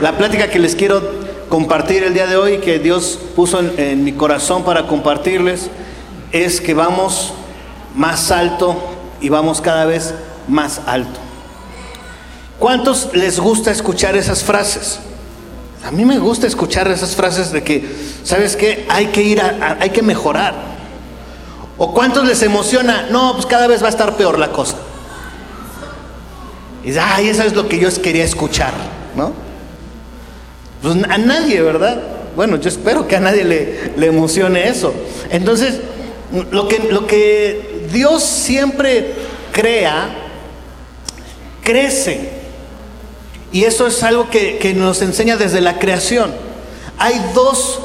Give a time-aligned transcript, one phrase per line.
[0.00, 1.02] la plática que les quiero
[1.48, 5.70] compartir el día de hoy, que Dios puso en, mi corazón para compartirles,
[6.32, 7.32] es que vamos
[7.94, 8.76] más alto
[9.20, 10.14] y vamos cada vez
[10.48, 11.18] más alto.
[12.58, 14.98] ¿Cuántos les gusta escuchar esas frases?
[15.84, 17.88] A mí me gusta escuchar esas frases de que,
[18.24, 18.86] ¿sabes qué?
[18.88, 20.54] Hay que ir a, hay que mejorar.
[21.78, 23.06] ¿O cuántos les emociona?
[23.10, 24.76] No, pues cada vez va a estar peor la cosa.
[26.82, 28.72] Y dice, ay, eso es lo que yo quería escuchar,
[29.14, 29.45] ¿no?
[30.82, 32.00] Pues a nadie, ¿verdad?
[32.36, 34.92] Bueno, yo espero que a nadie le, emocione eso.
[35.30, 35.80] Entonces,
[36.50, 39.14] lo que, lo que Dios siempre
[39.52, 40.08] crea,
[41.64, 42.30] crece.
[43.52, 46.34] Y eso es algo que, que nos enseña desde la creación.
[46.98, 47.80] Hay dos,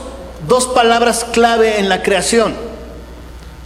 [0.47, 2.53] dos palabras clave en la creación.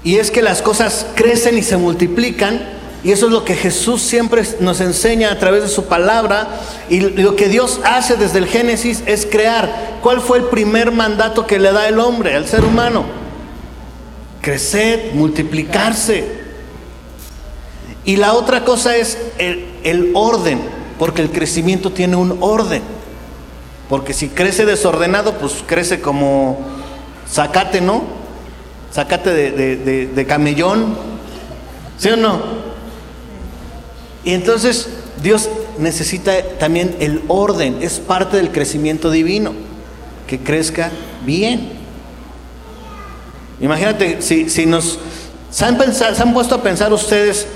[0.03, 2.62] Y es que las cosas crecen y se multiplican.
[3.05, 6.47] Y eso es lo que Jesús siempre nos enseña a través de su palabra.
[6.89, 9.99] Y lo que Dios hace desde el Génesis es crear.
[10.01, 13.05] ¿Cuál fue el primer mandato que le da el hombre, al ser humano?
[14.41, 16.25] Crecer, multiplicarse.
[18.05, 20.62] Y la otra cosa es el, orden,
[20.97, 22.81] porque el crecimiento tiene un orden.
[23.87, 26.59] Porque si crece desordenado, pues crece como
[27.31, 28.01] zacate, ¿no?
[28.95, 30.97] De, de, de camellón.
[31.99, 32.65] ¿Sí o no?
[34.26, 34.90] Y entonces
[35.21, 39.54] Dios necesita también el orden, es parte del crecimiento divino,
[40.27, 40.91] que crezca
[41.23, 41.70] bien.
[43.62, 44.99] Imagínate, si, si nos
[45.51, 47.48] ¿se han, pensado, se han puesto a pensar ustedes,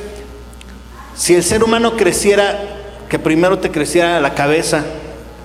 [1.16, 2.60] si el ser humano creciera,
[3.10, 4.86] que primero te creciera la cabeza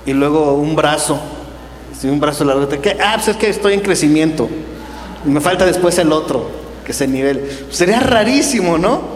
[0.05, 1.19] y luego un brazo,
[1.99, 2.99] si un brazo largo, te, ¿qué?
[3.03, 4.49] ah, pues es que estoy en crecimiento,
[5.25, 6.51] me falta después el otro,
[6.85, 7.67] que es el nivel.
[7.71, 9.14] Sería rarísimo, ¿no?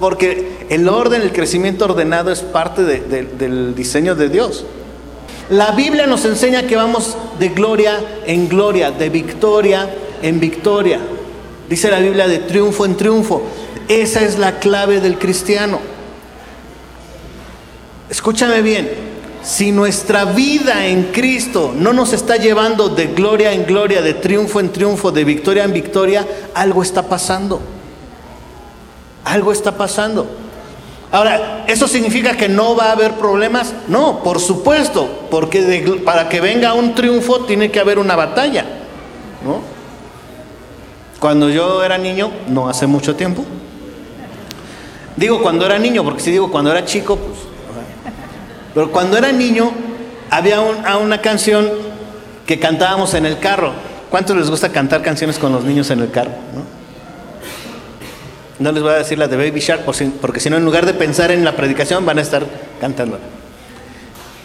[0.00, 4.64] Porque el orden, el crecimiento ordenado es parte de, de, del diseño de Dios.
[5.50, 9.88] La Biblia nos enseña que vamos de gloria en gloria, de victoria
[10.22, 11.00] en victoria.
[11.68, 13.42] Dice la Biblia de triunfo en triunfo.
[13.88, 15.80] Esa es la clave del cristiano.
[18.08, 18.90] Escúchame bien,
[19.42, 24.60] si nuestra vida en Cristo no nos está llevando de gloria en gloria, de triunfo
[24.60, 27.60] en triunfo, de victoria en victoria, algo está pasando.
[29.24, 30.26] Algo está pasando.
[31.10, 33.72] Ahora, ¿eso significa que no va a haber problemas?
[33.86, 38.64] No, por supuesto, porque para que venga un triunfo tiene que haber una batalla.
[39.44, 39.60] ¿no?
[41.20, 43.44] Cuando yo era niño, no hace mucho tiempo,
[45.16, 47.38] digo cuando era niño, porque si digo cuando era chico, pues,
[48.74, 49.70] pero cuando era niño
[50.30, 51.70] había un, una canción
[52.44, 53.72] que cantábamos en el carro.
[54.10, 56.32] ¿Cuántos les gusta cantar canciones con los niños en el carro?
[56.54, 56.73] ¿no?
[58.58, 59.82] No les voy a decir la de Baby Shark
[60.20, 62.44] porque si no en lugar de pensar en la predicación van a estar
[62.80, 63.18] cantando.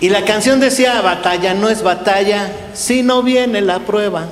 [0.01, 4.27] Y la canción decía, batalla no es batalla si no viene la prueba.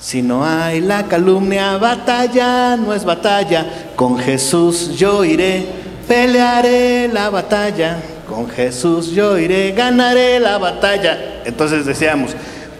[0.00, 3.66] Si no hay la calumnia, batalla no es batalla.
[3.96, 5.66] Con Jesús yo iré,
[6.06, 7.98] pelearé la batalla.
[8.28, 11.42] Con Jesús yo iré, ganaré la batalla.
[11.44, 12.30] Entonces decíamos,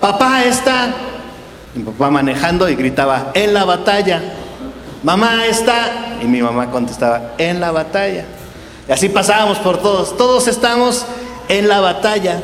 [0.00, 0.94] papá está,
[1.84, 4.22] papá manejando y gritaba, en la batalla.
[5.02, 8.24] Mamá está, y mi mamá contestaba, en la batalla.
[8.88, 11.04] Y así pasábamos por todos, todos estamos
[11.48, 12.40] en la batalla.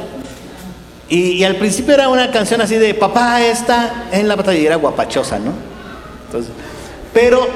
[1.08, 4.76] Y, al principio era una canción así de, papá está en la batalla, y era
[4.76, 5.52] guapachosa, ¿no?
[6.26, 6.52] Entonces,
[7.12, 7.46] pero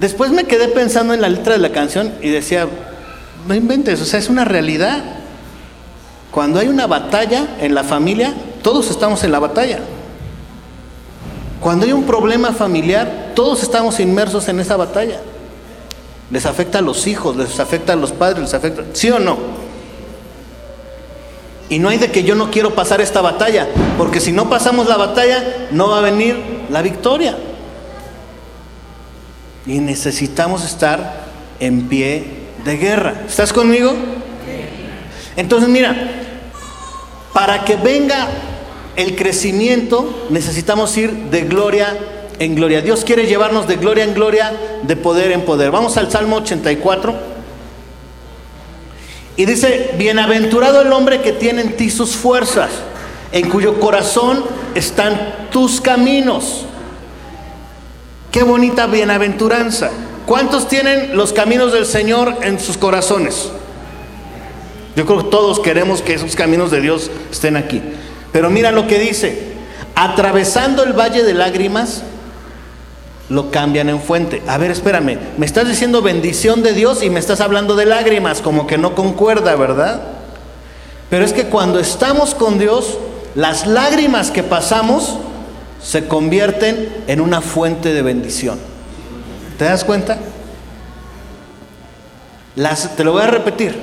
[0.00, 2.68] después me quedé pensando en la letra de la canción y decía,
[3.46, 5.02] no inventes, o sea, es una realidad.
[6.30, 9.80] Cuando hay una batalla en la familia, todos estamos en la batalla.
[11.60, 15.20] Cuando hay un problema familiar, todos estamos inmersos en esa batalla.
[16.30, 19.38] Les afecta a los hijos, les afecta a los padres, les afecta, ¿sí o no?
[21.68, 23.68] Y no hay de que yo no quiero pasar esta batalla,
[23.98, 26.36] porque si no pasamos la batalla, no va a venir
[26.70, 27.36] la victoria.
[29.66, 31.26] Y necesitamos estar
[31.58, 32.24] en pie
[32.64, 33.22] de guerra.
[33.26, 33.92] ¿Estás conmigo?
[35.36, 35.94] Entonces, mira,
[37.32, 38.28] para que venga
[38.96, 41.96] el crecimiento, necesitamos ir de gloria
[42.38, 42.80] en gloria.
[42.82, 44.52] Dios quiere llevarnos de gloria en gloria,
[44.82, 45.70] de poder en poder.
[45.70, 47.14] Vamos al Salmo 84.
[49.36, 52.70] Y dice, bienaventurado el hombre que tiene en ti sus fuerzas,
[53.32, 54.44] en cuyo corazón
[54.74, 56.64] están tus caminos.
[58.30, 59.90] Qué bonita bienaventuranza.
[60.26, 63.50] ¿Cuántos tienen los caminos del Señor en sus corazones?
[64.96, 67.82] Yo creo que todos queremos que esos caminos de Dios estén aquí.
[68.36, 69.54] Pero mira lo que dice,
[69.94, 72.02] atravesando el valle de lágrimas,
[73.30, 74.42] lo cambian en fuente.
[74.46, 78.42] A ver, espérame, me estás diciendo bendición de Dios y me estás hablando de lágrimas,
[78.42, 80.02] como que no concuerda, ¿verdad?
[81.08, 82.98] Pero es que cuando estamos con Dios,
[83.34, 85.16] las lágrimas que pasamos
[85.82, 88.58] se convierten en una fuente de bendición.
[89.58, 90.18] ¿Te das cuenta?
[92.54, 93.78] Las, te lo voy a repetir.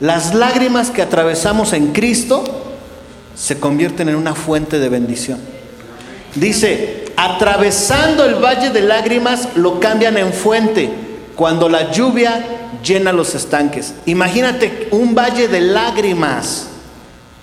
[0.00, 2.68] Las lágrimas que atravesamos en Cristo
[3.34, 5.38] se convierten en una fuente de bendición.
[6.34, 10.90] Dice, atravesando el valle de lágrimas lo cambian en fuente
[11.36, 12.44] cuando la lluvia
[12.84, 13.94] llena los estanques.
[14.06, 16.68] Imagínate un valle de lágrimas,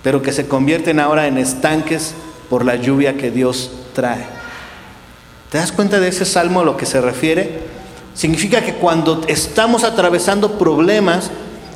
[0.02, 2.14] pero que se convierten ahora en estanques
[2.48, 4.24] por la lluvia que Dios trae.
[5.50, 7.60] ¿Te das cuenta de ese salmo a lo que se refiere?
[8.14, 11.30] Significa que cuando estamos atravesando problemas,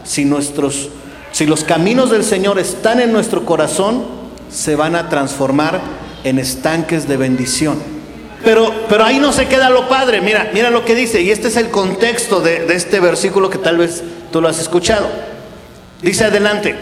[0.05, 0.91] si nuestros
[1.33, 4.05] si los caminos del Señor están en nuestro corazón,
[4.51, 5.81] se van a transformar
[6.25, 7.79] en estanques de bendición.
[8.45, 10.21] Pero, pero ahí no se queda lo padre.
[10.21, 11.23] Mira, mira lo que dice.
[11.23, 15.09] Y este es el contexto de, este versículo que tal vez tú lo has escuchado.
[16.03, 16.75] Dice adelante,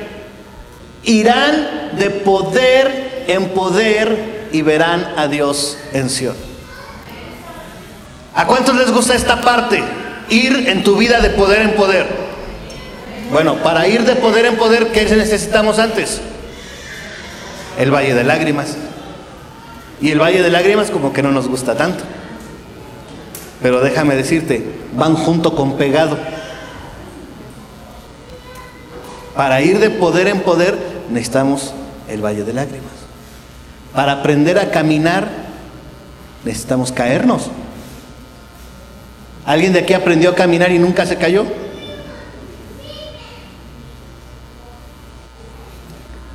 [1.04, 6.34] irán de poder en poder y verán a Dios en Sion.
[8.34, 9.82] ¿A cuántos les gusta esta parte?
[10.30, 12.29] Ir en tu vida de poder en poder.
[13.30, 16.20] Bueno, para ir de poder en poder, ¿qué necesitamos antes?
[17.78, 18.76] El valle de lágrimas.
[20.00, 22.02] Y el valle de lágrimas como que no nos gusta tanto.
[23.62, 26.18] Pero déjame decirte, van junto con pegado.
[29.36, 30.76] Para ir de poder en poder
[31.10, 31.72] necesitamos
[32.08, 32.90] el valle de lágrimas.
[33.94, 35.28] Para aprender a caminar
[36.44, 37.48] necesitamos caernos.
[39.46, 41.44] ¿Alguien de aquí aprendió a caminar y nunca se cayó?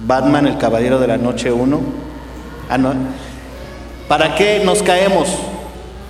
[0.06, 1.80] Batman, el Caballero de la Noche 1.
[2.70, 2.94] Ah, no.
[4.08, 5.28] ¿Para qué nos caemos?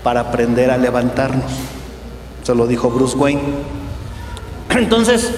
[0.04, 1.52] Para aprender a levantarnos.
[2.44, 3.42] Eso lo dijo Bruce Wayne.
[4.70, 5.32] Entonces,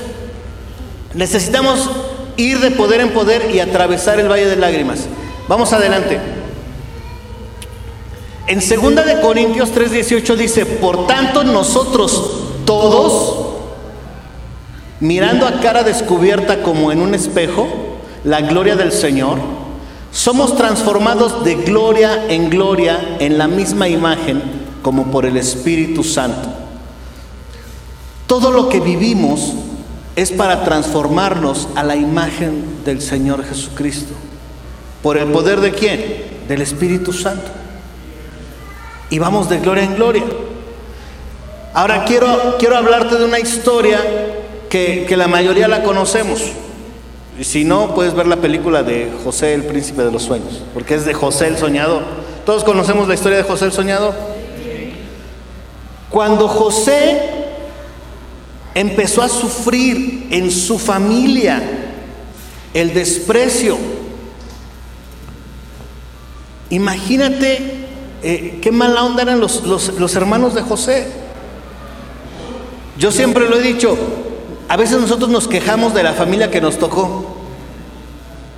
[1.13, 1.89] necesitamos
[2.35, 5.07] ir de poder en poder y atravesar el valle de lágrimas.
[5.47, 6.19] Vamos adelante.
[8.47, 12.31] En 2 de Corintios 3:18 dice, "Por tanto nosotros
[12.65, 13.47] todos
[14.99, 17.86] mirando a cara descubierta como en un espejo,
[18.27, 19.39] la gloria del Señor,
[20.11, 24.41] somos transformados de gloria en gloria en la misma imagen
[24.81, 26.49] como por el Espíritu Santo.
[28.27, 29.53] Todo lo que vivimos
[30.17, 34.13] es para transformarnos a la imagen del Señor Jesucristo.
[35.01, 36.25] ¿Por el poder de quién?
[36.49, 37.49] Del Espíritu Santo.
[39.09, 40.25] Y vamos de gloria en gloria.
[41.73, 44.01] Ahora quiero, quiero hablarte de una historia
[44.69, 46.41] que, que la mayoría la conocemos.
[47.41, 51.05] Si no, puedes ver la película de José el Príncipe de los Sueños, porque es
[51.05, 52.01] de José el Soñador.
[52.45, 54.15] ¿Todos conocemos la historia de José el Soñador?
[56.09, 57.21] Cuando José
[58.73, 61.61] empezó a sufrir en su familia
[62.73, 63.77] el desprecio,
[66.71, 67.87] imagínate
[68.23, 71.07] eh, qué mala onda eran los, los hermanos de José.
[72.97, 73.95] Yo siempre lo he dicho,
[74.69, 77.37] a veces nosotros nos quejamos de la familia que nos tocó,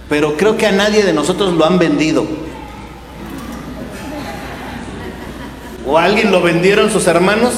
[0.10, 2.26] pero creo que a nadie de nosotros lo han vendido.
[5.86, 7.54] ¿O a alguien lo vendieron sus hermanos?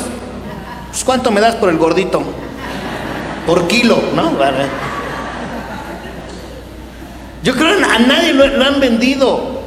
[0.90, 2.22] Pues ¿cuánto me das por el gordito?
[3.48, 4.34] Por kilo, ¿no?
[7.44, 9.62] Yo creo que a nadie lo, han vendido.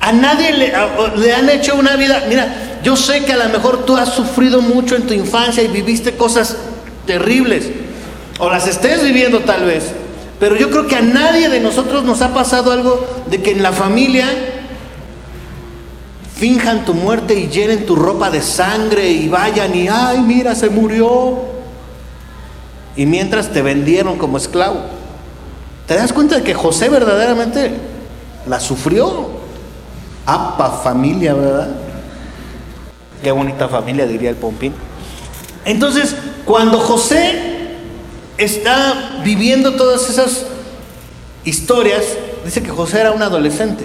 [0.00, 0.72] A nadie le,
[1.16, 2.24] le han hecho una vida.
[2.28, 5.68] Mira, yo sé que a lo mejor tú has sufrido mucho en tu infancia y
[5.68, 6.56] viviste cosas
[7.06, 7.70] terribles,
[8.38, 9.92] o las estés viviendo tal vez,
[10.38, 13.62] pero yo creo que a nadie de nosotros nos ha pasado algo de que en
[13.62, 14.26] la familia
[16.36, 20.68] finjan tu muerte y llenen tu ropa de sangre y vayan y, ay, mira, se
[20.68, 21.38] murió.
[22.94, 24.80] Y mientras te vendieron como esclavo.
[25.86, 27.70] ¿Te das cuenta de que José verdaderamente
[28.46, 29.28] la sufrió?
[30.26, 31.68] Apa familia, ¿verdad?
[33.22, 34.74] Qué bonita familia, diría el Pompín.
[35.64, 37.56] Entonces, cuando José
[38.38, 40.46] está viviendo todas esas
[41.44, 42.04] historias,
[42.44, 43.84] dice que José era un adolescente.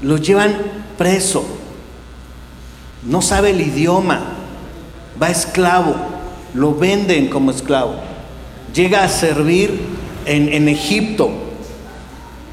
[0.00, 0.56] Lo llevan
[0.96, 1.44] preso,
[3.04, 4.32] no sabe el idioma,
[5.20, 5.94] va esclavo,
[6.54, 7.96] lo venden como esclavo,
[8.74, 9.78] llega a servir
[10.24, 11.30] en, Egipto.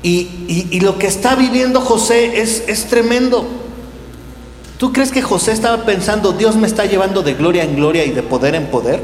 [0.03, 3.64] Y, lo que está viviendo José es, es tremendo.
[4.77, 8.11] ¿Tú crees que José estaba pensando, Dios me está llevando de gloria en gloria y
[8.11, 9.01] de poder en poder?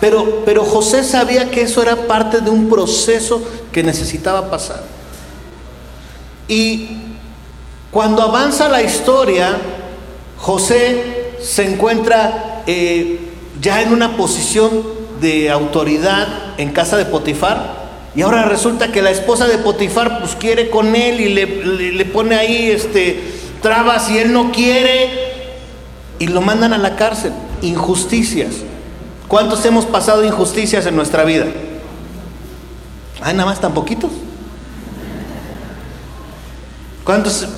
[0.00, 4.82] Pero, pero José sabía que eso era parte de un proceso que necesitaba pasar.
[6.48, 6.88] Y
[7.90, 9.56] cuando avanza la historia,
[10.38, 13.20] José se encuentra eh,
[13.60, 14.82] ya en una posición
[15.20, 17.84] de autoridad en casa de Potifar.
[18.16, 22.04] Y ahora resulta que la esposa de Potifar pues quiere con él y le, le
[22.04, 25.08] pone ahí este, trabas y él no quiere
[26.18, 27.32] y lo mandan a la cárcel.
[27.62, 28.56] Injusticias.
[29.26, 31.46] ¿Cuántos hemos pasado injusticias en nuestra vida?
[33.22, 34.10] Ah, nada más tan poquitos.
[37.04, 37.48] ¿Cuántos?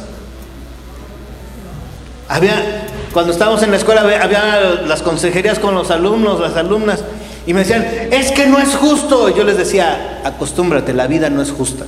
[2.28, 7.02] Había, cuando estábamos en la escuela, había las consejerías con los alumnos, las alumnas,
[7.48, 9.28] y me decían, es que no es justo.
[9.28, 11.84] Y yo les decía, acostúmbrate, la vida no es justa.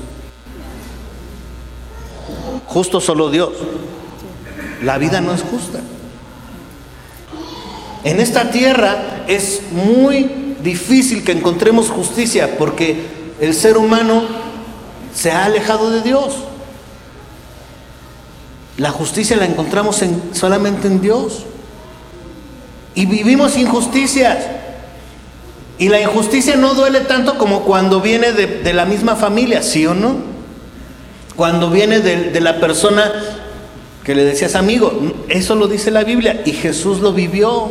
[2.66, 3.50] Justo solo Dios.
[4.82, 5.80] La vida no es justa.
[8.04, 12.96] En esta tierra es muy difícil que encontremos justicia porque
[13.40, 14.22] el ser humano
[15.14, 16.36] se ha alejado de Dios.
[18.76, 21.44] La justicia la encontramos solamente en Dios.
[22.94, 24.38] Y vivimos injusticias.
[25.78, 29.94] Y la injusticia no duele tanto como cuando viene de, la misma familia, ¿sí o
[29.94, 30.16] no?
[31.36, 33.12] Cuando viene de, de la persona
[34.08, 34.90] que le decías amigo.
[35.28, 36.40] Eso lo dice la Biblia.
[36.46, 37.68] Y Jesús lo vivió.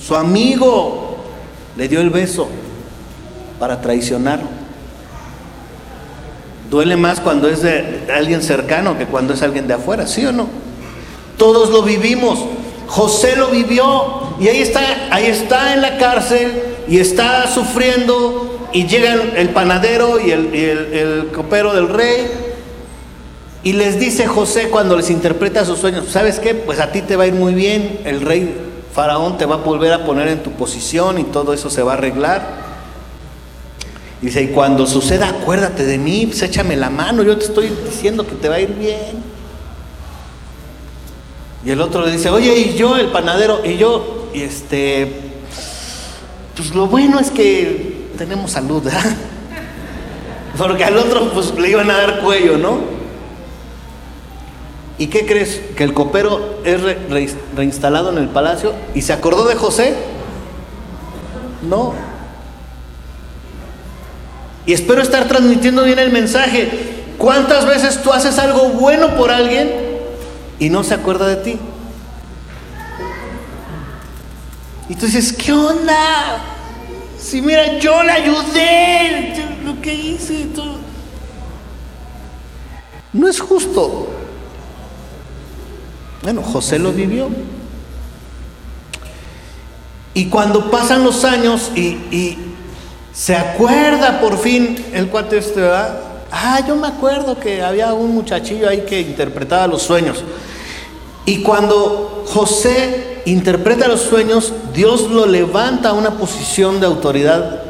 [0.00, 1.16] Su amigo
[1.76, 2.48] le dio el beso
[3.58, 4.46] para traicionarlo.
[6.70, 10.30] Duele más cuando es de alguien cercano que cuando es alguien de afuera, ¿sí o
[10.30, 10.46] no?
[11.36, 12.38] Todos lo vivimos.
[12.86, 16.52] José lo vivió y ahí está, ahí está en la cárcel
[16.86, 22.49] y está sufriendo y llega el, panadero y, el, el copero del rey
[23.62, 26.54] y les dice José cuando les interpreta sus sueños, ¿sabes qué?
[26.54, 28.54] Pues a ti te va a ir muy bien, el rey
[28.94, 31.92] Faraón te va a volver a poner en tu posición y todo eso se va
[31.92, 32.70] a arreglar.
[34.22, 38.26] Dice, y cuando suceda, acuérdate de mí, pues échame la mano, yo te estoy diciendo
[38.26, 39.22] que te va a ir bien.
[41.64, 45.12] Y el otro le dice, oye, y yo, el panadero, y yo, y este,
[46.56, 49.16] pues lo bueno es que tenemos salud, ¿verdad?
[50.58, 52.99] Porque al otro pues le iban a dar cuello, ¿no?
[55.00, 55.62] ¿Y qué crees?
[55.78, 56.78] ¿Que el copero es
[57.56, 59.94] reinstalado en el palacio y se acordó de José?
[61.62, 61.94] No.
[64.66, 66.68] Y espero estar transmitiendo bien el mensaje.
[67.16, 69.72] ¿Cuántas veces tú haces algo bueno por alguien
[70.58, 71.58] y no se acuerda de ti?
[74.90, 76.44] Y tú dices, ¿qué onda?
[77.18, 80.76] Si mira, yo le ayudé, lo que hice, todo.
[83.14, 84.19] No es justo.
[86.22, 87.28] Bueno, José lo vivió.
[90.12, 92.36] Y cuando pasan los años y,
[93.12, 96.00] se acuerda por fin el cuate este, ¿verdad?
[96.30, 100.22] Ah, yo me acuerdo que había un muchachillo ahí que interpretaba los sueños.
[101.26, 107.62] Y cuando José interpreta los sueños, Dios lo levanta a una posición de autoridad.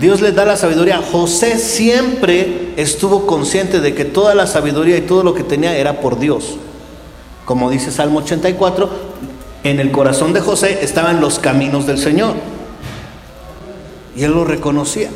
[0.00, 1.00] Dios le da la sabiduría.
[1.12, 6.00] José siempre estuvo consciente de que toda la sabiduría y todo lo que tenía era
[6.00, 6.56] por Dios.
[7.44, 8.88] Como dice Salmo 84,
[9.64, 12.34] en el corazón de José estaban los caminos del Señor.
[14.16, 15.10] Y él lo reconocía.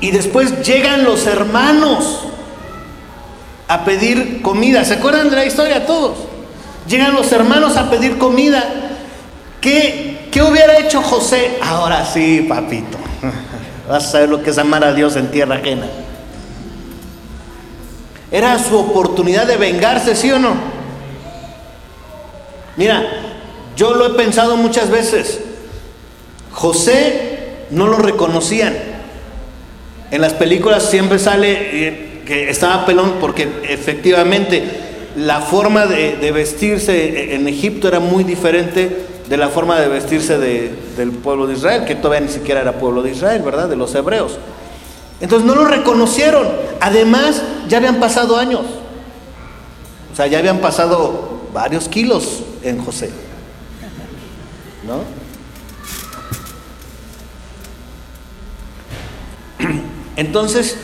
[0.00, 2.20] Y después llegan los hermanos
[3.68, 4.84] a pedir comida.
[4.84, 6.16] ¿Se acuerdan de la historia todos?
[6.88, 8.64] Llegan los hermanos a pedir comida.
[9.60, 11.58] ¿Qué, qué hubiera hecho José?
[11.62, 12.98] Ahora sí, papito.
[13.88, 15.86] Vas a saber lo que es amar a Dios en tierra ajena.
[18.32, 20.54] Era su oportunidad de vengarse, ¿sí o no?
[22.76, 23.04] Mira,
[23.76, 25.40] yo lo he pensado muchas veces.
[26.50, 27.32] José
[27.70, 28.74] no lo reconocían.
[30.10, 34.64] En las películas siempre sale eh, que estaba pelón porque efectivamente
[35.16, 41.10] la forma de, vestirse en Egipto era muy diferente de la forma de vestirse del
[41.10, 43.68] pueblo de Israel, que todavía ni siquiera era pueblo de Israel, ¿verdad?
[43.68, 44.38] De los hebreos.
[45.22, 46.46] Entonces no lo reconocieron.
[46.80, 48.62] Además, ya habían pasado años.
[50.12, 53.10] O sea, ya habían pasado varios kilos en José.
[54.84, 55.04] ¿No?
[60.16, 60.76] Entonces,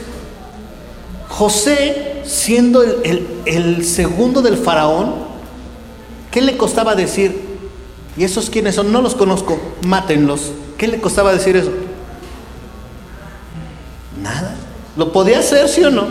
[1.28, 5.16] José, siendo el, segundo del faraón,
[6.30, 7.58] ¿qué le costaba decir?
[8.16, 8.92] ¿Y esos quiénes son?
[8.92, 10.52] No los conozco, mátenlos.
[10.78, 11.72] ¿Qué le costaba decir eso?
[14.98, 16.06] ¿Lo podía hacer, sí o no?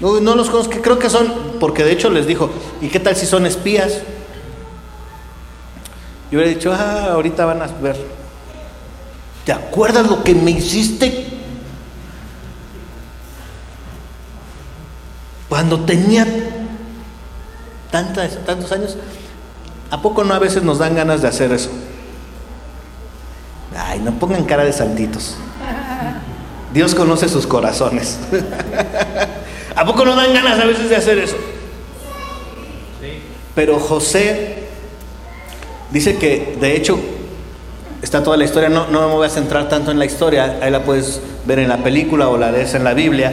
[0.00, 2.50] No, no los conozco, creo que son, porque de hecho les dijo,
[2.80, 4.00] ¿y qué tal si son espías?
[6.32, 7.96] Y hubiera dicho, ah, ahorita van a ver.
[9.44, 11.28] ¿Te acuerdas lo que me hiciste?
[15.48, 16.26] Cuando tenía
[17.92, 18.96] tantos años,
[19.90, 21.70] ¿A poco no a veces nos dan ganas de hacer eso?
[23.76, 25.36] Ay, no pongan cara de santitos.
[26.76, 28.18] Dios conoce sus corazones.
[29.74, 31.34] ¿A poco no dan ganas a veces de hacer eso?
[33.54, 34.56] Pero José
[35.90, 36.98] dice que, de hecho,
[38.02, 40.70] está toda la historia, no, no me voy a centrar tanto en la historia, ahí
[40.70, 43.32] la puedes ver en la película o la lees en la Biblia.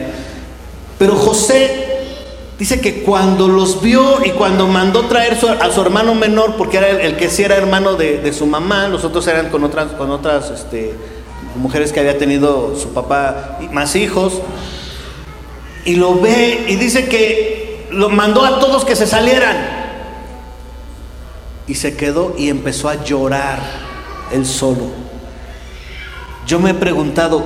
[0.98, 2.06] Pero José
[2.58, 6.88] dice que cuando los vio y cuando mandó traer a su hermano menor, porque era
[6.88, 10.50] el, que sí era hermano de, su mamá, los otros eran con otras, con otras
[10.50, 10.94] este,
[11.56, 14.40] mujeres que había tenido su papá más hijos,
[15.84, 19.84] y lo ve y dice que lo mandó a todos que se salieran.
[21.66, 23.58] Y se quedó y empezó a llorar
[24.32, 24.90] él solo.
[26.46, 27.42] Yo me he preguntado,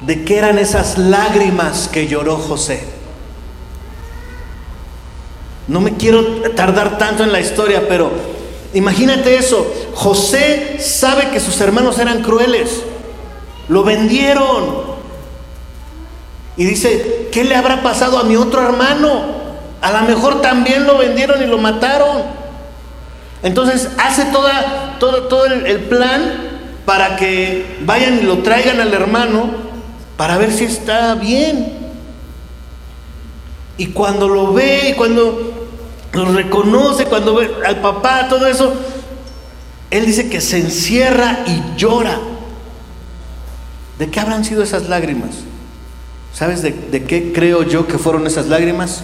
[0.00, 2.82] ¿de qué eran esas lágrimas que lloró José?
[5.68, 8.10] No me quiero tardar tanto en la historia, pero
[8.74, 9.70] imagínate eso.
[9.94, 12.82] José sabe que sus hermanos eran crueles.
[13.68, 14.98] Lo vendieron.
[16.56, 19.22] Y dice, ¿qué le habrá pasado a mi otro hermano?
[19.80, 22.22] A lo mejor también lo vendieron y lo mataron.
[23.42, 26.48] Entonces hace toda, todo, todo el, el plan
[26.84, 29.50] para que vayan y lo traigan al hermano
[30.16, 31.78] para ver si está bien.
[33.76, 35.68] Y cuando lo ve y cuando
[36.12, 38.74] lo reconoce, cuando ve al papá, todo eso,
[39.90, 42.18] él dice que se encierra y llora.
[43.98, 45.30] ¿De qué habrán sido esas lágrimas?
[46.32, 46.72] ¿Sabes de,
[47.04, 49.02] qué creo yo que fueron esas lágrimas?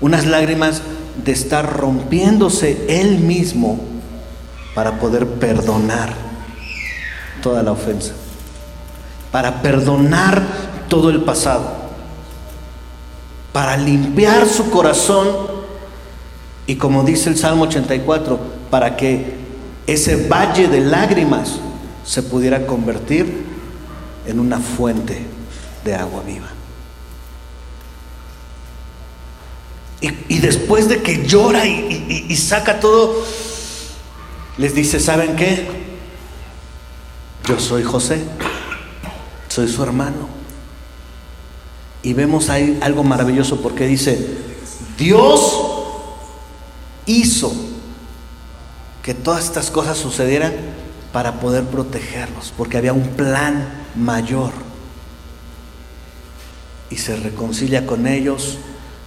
[0.00, 0.82] Unas lágrimas
[1.24, 3.80] de estar rompiéndose él mismo
[4.74, 6.12] para poder perdonar
[7.42, 8.12] toda la ofensa,
[9.32, 10.42] para perdonar
[10.88, 11.72] todo el pasado,
[13.52, 15.26] para limpiar su corazón
[16.68, 18.38] y como dice el Salmo 84,
[18.70, 19.38] para que
[19.86, 21.58] ese valle de lágrimas
[22.04, 23.57] se pudiera convertir
[24.28, 25.26] en una fuente
[25.84, 26.48] de agua viva.
[30.00, 33.24] Y, después de que llora y, saca todo,
[34.56, 35.66] les dice, ¿saben qué?
[37.48, 38.22] Yo soy José,
[39.48, 40.28] soy su hermano.
[42.02, 44.38] Y vemos ahí algo maravilloso porque dice,
[44.96, 45.58] Dios
[47.06, 47.52] hizo
[49.02, 50.52] que todas estas cosas sucedieran
[51.12, 54.52] para poder protegerlos, porque había un plan mayor.
[56.90, 58.58] Y se reconcilia con ellos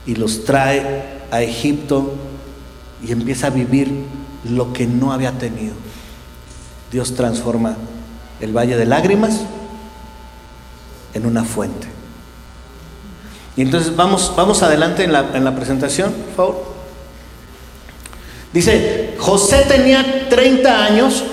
[0.05, 2.15] y los trae a Egipto
[3.03, 4.05] y empieza a vivir
[4.43, 5.73] lo que no había tenido.
[6.91, 7.77] Dios transforma
[8.39, 9.41] el valle de lágrimas
[11.13, 11.87] en una fuente.
[13.55, 16.71] Y entonces vamos, vamos adelante en la, en la presentación, por favor.
[18.53, 21.23] Dice, José tenía 30 años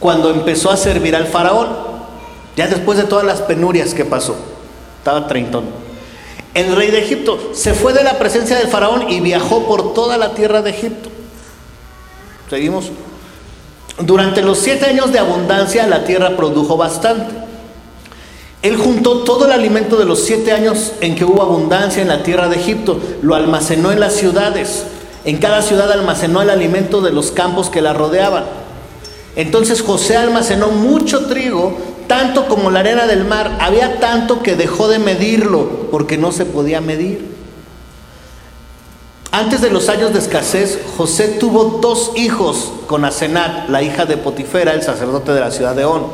[0.00, 1.68] cuando empezó a servir al faraón,
[2.56, 4.34] ya después de todas las penurias que pasó,
[4.98, 5.64] estaba treintón.
[6.54, 10.16] El rey de Egipto se fue de la presencia del faraón y viajó por toda
[10.18, 11.08] la tierra de Egipto.
[12.48, 12.90] Seguimos.
[14.00, 17.34] Durante los siete años de abundancia la tierra produjo bastante.
[18.62, 22.22] Él juntó todo el alimento de los siete años en que hubo abundancia en la
[22.22, 24.84] tierra de Egipto, lo almacenó en las ciudades.
[25.24, 28.59] En cada ciudad almacenó el alimento de los campos que la rodeaban.
[29.36, 33.58] Entonces José almacenó mucho trigo, tanto como la arena del mar.
[33.60, 37.30] Había tanto que dejó de medirlo porque no se podía medir.
[39.32, 44.16] Antes de los años de escasez, José tuvo dos hijos con Asenat, la hija de
[44.16, 46.06] Potifera, el sacerdote de la ciudad de On.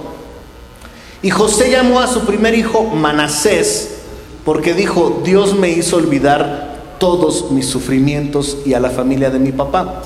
[1.22, 3.96] Y José llamó a su primer hijo Manasés
[4.44, 9.50] porque dijo, Dios me hizo olvidar todos mis sufrimientos y a la familia de mi
[9.50, 10.02] papá.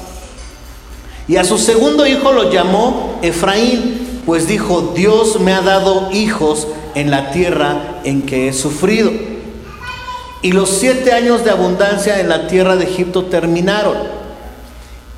[1.30, 6.66] Y a su segundo hijo lo llamó Efraín, pues dijo, Dios me ha dado hijos
[6.96, 9.12] en la tierra en que he sufrido.
[10.42, 13.96] Y los siete años de abundancia en la tierra de Egipto terminaron.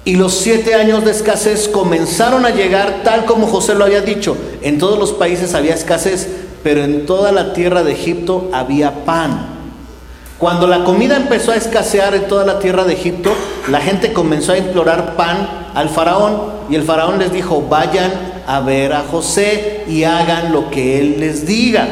[0.05, 4.37] Y los siete años de escasez comenzaron a llegar tal como José lo había dicho.
[4.61, 6.29] En todos los países había escasez,
[6.63, 9.52] pero en toda la tierra de Egipto había pan.
[10.43, 13.33] Cuando la comida empezó a escasear en toda la tierra de Egipto,
[13.69, 16.37] la gente comenzó a implorar pan al faraón
[16.69, 21.21] y el faraón les dijo, vayan a ver a José y hagan lo que él
[21.21, 21.87] les diga.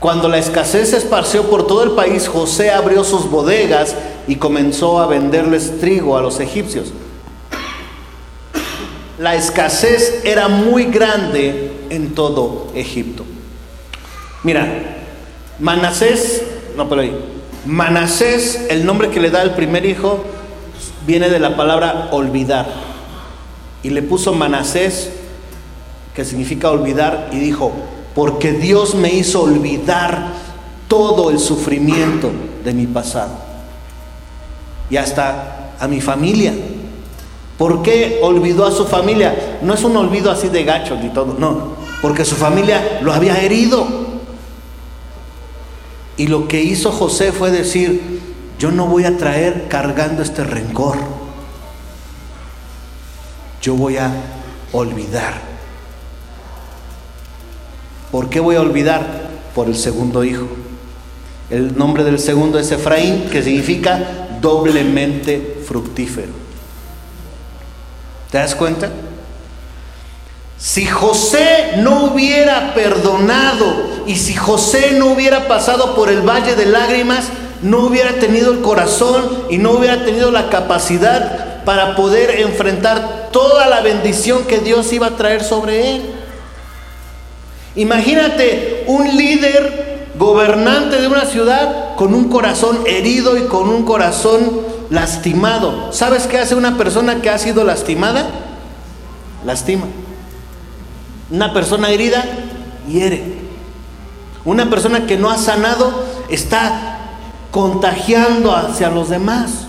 [0.00, 3.96] Cuando la escasez se esparció por todo el país, José abrió sus bodegas
[4.28, 6.92] y comenzó a venderles trigo a los egipcios.
[9.18, 13.24] La escasez era muy grande en todo Egipto.
[14.42, 14.66] Mira,
[15.58, 16.42] Manasés,
[16.76, 17.35] no, pero ahí,
[17.66, 20.24] Manasés, el nombre que le da el primer hijo,
[21.06, 22.66] viene de la palabra olvidar.
[23.82, 25.10] y le puso Manasés,
[26.14, 27.72] que significa olvidar, y dijo,
[28.16, 30.32] porque Dios me hizo olvidar
[30.88, 32.30] todo el sufrimiento
[32.64, 33.32] de mi pasado
[34.90, 36.52] y hasta a mi familia.
[37.58, 39.58] ¿Por qué olvidó a su familia?
[39.62, 43.40] No es un olvido así de gacho ni todo, no, porque su familia lo había
[43.40, 44.05] herido.
[46.16, 48.20] Y lo que hizo José fue decir,
[48.58, 50.96] yo no voy a traer cargando este rencor,
[53.60, 54.10] yo voy a
[54.72, 55.40] olvidar.
[58.10, 59.26] ¿Por qué voy a olvidar?
[59.54, 60.46] Por el segundo hijo.
[61.50, 66.32] El nombre del segundo es Efraín, que significa doblemente fructífero.
[68.30, 68.90] ¿Te das cuenta?
[70.58, 76.66] Si José no hubiera perdonado y si José no hubiera pasado por el valle de
[76.66, 77.26] lágrimas,
[77.62, 83.66] no hubiera tenido el corazón y no hubiera tenido la capacidad para poder enfrentar toda
[83.66, 86.02] la bendición que Dios iba a traer sobre él.
[87.74, 94.62] Imagínate un líder gobernante de una ciudad con un corazón herido y con un corazón
[94.88, 95.92] lastimado.
[95.92, 98.26] ¿Sabes qué hace una persona que ha sido lastimada?
[99.44, 99.86] Lastima.
[101.30, 102.24] Una persona herida
[102.88, 103.22] hiere.
[104.44, 106.98] Una persona que no ha sanado está
[107.50, 109.66] contagiando hacia los demás.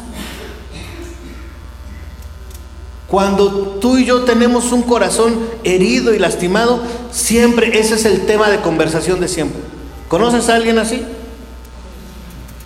[3.08, 8.50] Cuando tú y yo tenemos un corazón herido y lastimado, siempre ese es el tema
[8.50, 9.62] de conversación de siempre.
[10.10, 11.04] ¿Conoces a alguien así?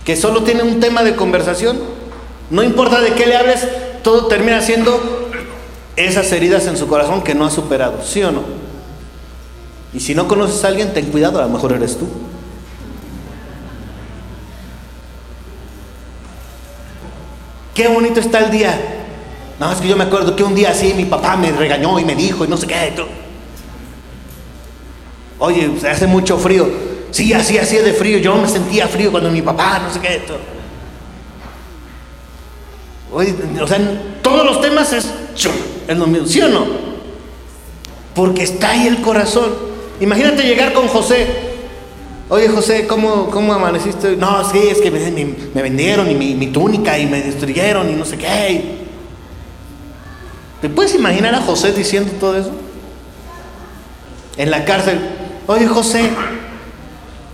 [0.04, 1.78] Que solo tiene un tema de conversación.
[2.50, 3.66] No importa de qué le hables,
[4.02, 5.30] todo termina siendo
[5.94, 8.42] esas heridas en su corazón que no ha superado, ¿sí o no?
[9.94, 12.08] Y si no conoces a alguien, ten cuidado, a lo mejor eres tú.
[17.74, 18.78] Qué bonito está el día.
[19.58, 22.04] No, es que yo me acuerdo que un día así mi papá me regañó y
[22.04, 22.92] me dijo y no sé qué.
[25.38, 26.68] Oye, hace mucho frío.
[27.10, 28.18] Sí, así hacía de frío.
[28.18, 30.22] Yo me sentía frío cuando mi papá, no sé qué.
[30.26, 30.38] Todo.
[33.62, 33.78] o sea,
[34.22, 35.10] todos los temas es,
[35.86, 36.66] es lo mismo, ¿sí o no?
[38.14, 39.71] Porque está ahí el corazón.
[40.00, 41.26] Imagínate llegar con José.
[42.28, 44.16] Oye José, ¿cómo, cómo amaneciste?
[44.16, 45.10] No, sí, es que me,
[45.54, 48.82] me vendieron y mi, mi, túnica y me destruyeron y no sé qué.
[50.60, 52.50] ¿Te puedes imaginar a José diciendo todo eso?
[54.36, 54.98] En la cárcel.
[55.46, 56.10] Oye José,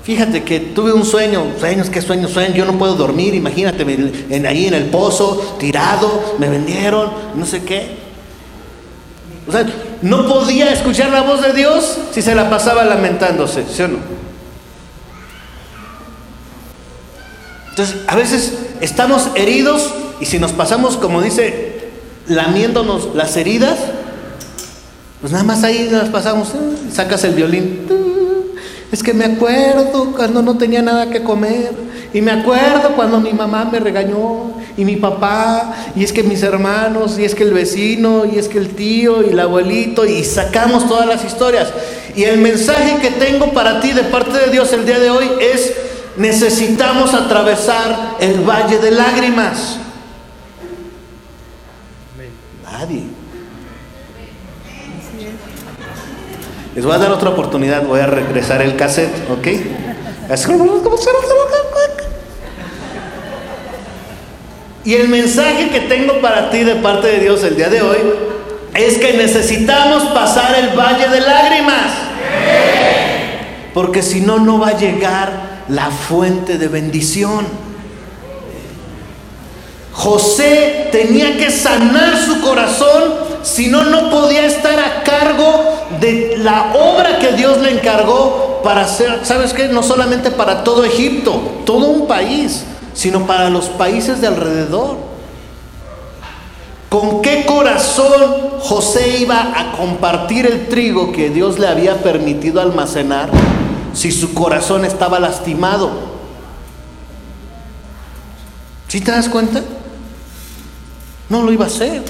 [0.09, 2.55] Fíjate que tuve un sueño, sueños, ¿qué sueños, sueños?
[2.55, 3.83] Yo no puedo dormir, imagínate,
[4.31, 7.91] en, ahí en el pozo, tirado, me vendieron, no sé qué.
[9.47, 9.67] O sea,
[10.03, 13.99] no podía escuchar la voz de Dios si se la pasaba lamentándose, ¿sí o no?
[17.71, 21.91] Entonces, a veces estamos heridos y si nos pasamos, como dice,
[22.27, 23.79] lamiéndonos las heridas,
[25.21, 26.91] pues nada más ahí nos pasamos, ¿eh?
[26.93, 27.87] sacas el violín.
[28.91, 31.73] Es que me acuerdo cuando no tenía nada que comer.
[32.13, 34.58] Y me acuerdo cuando mi mamá me regañó.
[34.79, 35.75] Y mi papá.
[35.95, 37.19] Y es que mis hermanos.
[37.19, 38.25] Y es que el vecino.
[38.25, 39.23] Y es que el tío.
[39.23, 40.07] Y el abuelito.
[40.07, 41.71] Y sacamos todas las historias.
[42.17, 45.29] Y el mensaje que tengo para ti de parte de Dios el día de hoy
[45.41, 45.75] es.
[46.17, 49.79] Necesitamos atravesar el valle de lágrimas.
[52.65, 53.19] Nadie.
[56.75, 59.49] Les voy a dar otra oportunidad, voy a regresar el cassette, ¿ok?
[64.89, 67.99] Y el mensaje que tengo para ti de parte de Dios el día de hoy
[68.73, 71.93] es que necesitamos pasar el valle de lágrimas.
[73.75, 77.47] Porque si no, no va a llegar la fuente de bendición.
[79.93, 86.73] José tenía que sanar su corazón si no, no podía estar a cargo de la
[86.73, 89.69] obra que Dios le encargó para hacer, ¿sabes qué?
[89.69, 92.65] No solamente para todo Egipto, todo un país,
[92.99, 94.97] sino para los países de alrededor.
[96.89, 103.31] ¿Con qué corazón José iba a compartir el trigo que Dios le había permitido almacenar
[103.93, 105.93] si su corazón estaba lastimado?
[108.89, 109.63] ¿Sí te das cuenta?
[111.29, 112.03] No lo iba a hacer.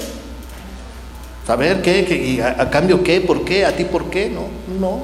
[1.45, 4.47] Saber qué, qué y a, cambio qué, por qué, a ti por qué, no,
[4.79, 5.03] no.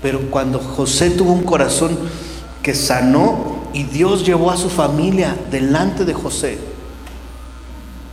[0.00, 1.98] Pero cuando José tuvo un corazón
[2.62, 6.58] que sanó y Dios llevó a su familia delante de José,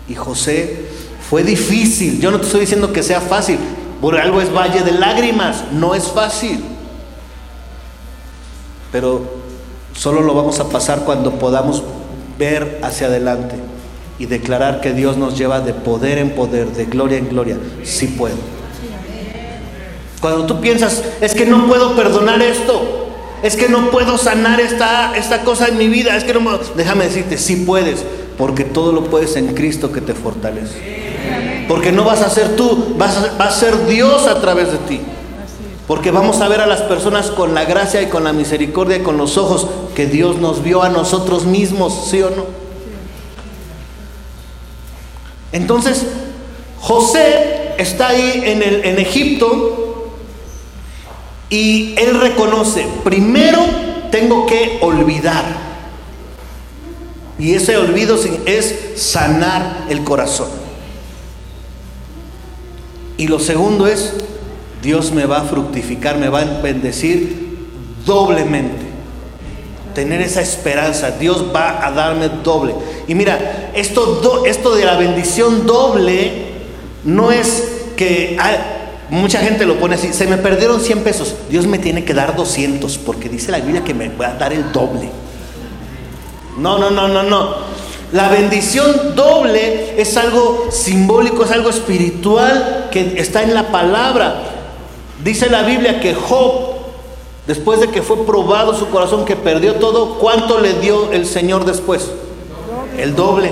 [0.08, 0.86] y José
[1.30, 3.58] fue difícil, yo no te estoy diciendo que sea fácil,
[4.02, 6.64] por algo es valle de lágrimas, no es fácil,
[8.92, 9.24] pero
[9.96, 11.84] solo lo vamos a pasar cuando podamos
[12.38, 13.56] ver hacia adelante.
[14.18, 17.58] y declarar que Dios nos lleva de poder en poder, de gloria en gloria.
[17.84, 18.36] Sí puedo.
[20.22, 23.05] Cuando tú piensas, es que no puedo perdonar esto,
[23.44, 27.06] es que no puedo sanar esta, esta cosa en mi vida, es que no Déjame
[27.06, 28.04] decirte, sí puedes,
[28.38, 31.66] porque todo lo puedes en Cristo que te fortalece.
[31.68, 35.02] Porque no vas a ser tú, vas a, a ser Dios a través de ti.
[35.88, 39.02] Porque vamos a ver a las personas con la gracia y con la misericordia y
[39.02, 42.46] con los ojos que Dios nos vio a nosotros mismos, ¿sí o no?
[45.52, 46.06] Entonces,
[46.80, 49.85] José está ahí en, el, en Egipto
[51.50, 53.60] y él reconoce, primero
[54.12, 55.66] tengo que olvidar.
[57.38, 60.48] Y ese olvido es sanar el corazón.
[63.18, 64.14] Y lo segundo es
[64.82, 67.58] Dios me va a fructificar, me va a bendecir
[68.06, 68.86] doblemente.
[69.94, 72.76] Tener esa esperanza, Dios va a darme doble.
[73.08, 76.32] Y mira, esto, esto de la bendición doble
[77.04, 77.64] no es
[77.96, 78.38] que
[79.10, 82.36] mucha gente lo pone así, se me perdieron 100 pesos, Dios me tiene que dar
[82.36, 85.10] 200 porque dice la Biblia que me va a dar el doble.
[86.58, 87.76] No, no, no, no, no.
[88.12, 94.42] La bendición doble es algo simbólico, es algo espiritual que está en la palabra.
[95.24, 96.76] Dice la Biblia que Job,
[97.48, 101.66] después de que fue probado su corazón, que perdió todo, ¿cuánto le dio el Señor
[101.66, 102.12] después?
[102.98, 103.52] El doble.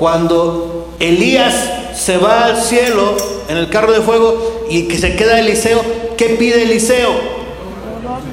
[0.00, 1.54] Cuando Elías
[1.94, 3.18] se va al cielo
[3.50, 5.82] en el carro de fuego y que se queda Eliseo,
[6.16, 7.10] ¿qué pide Eliseo?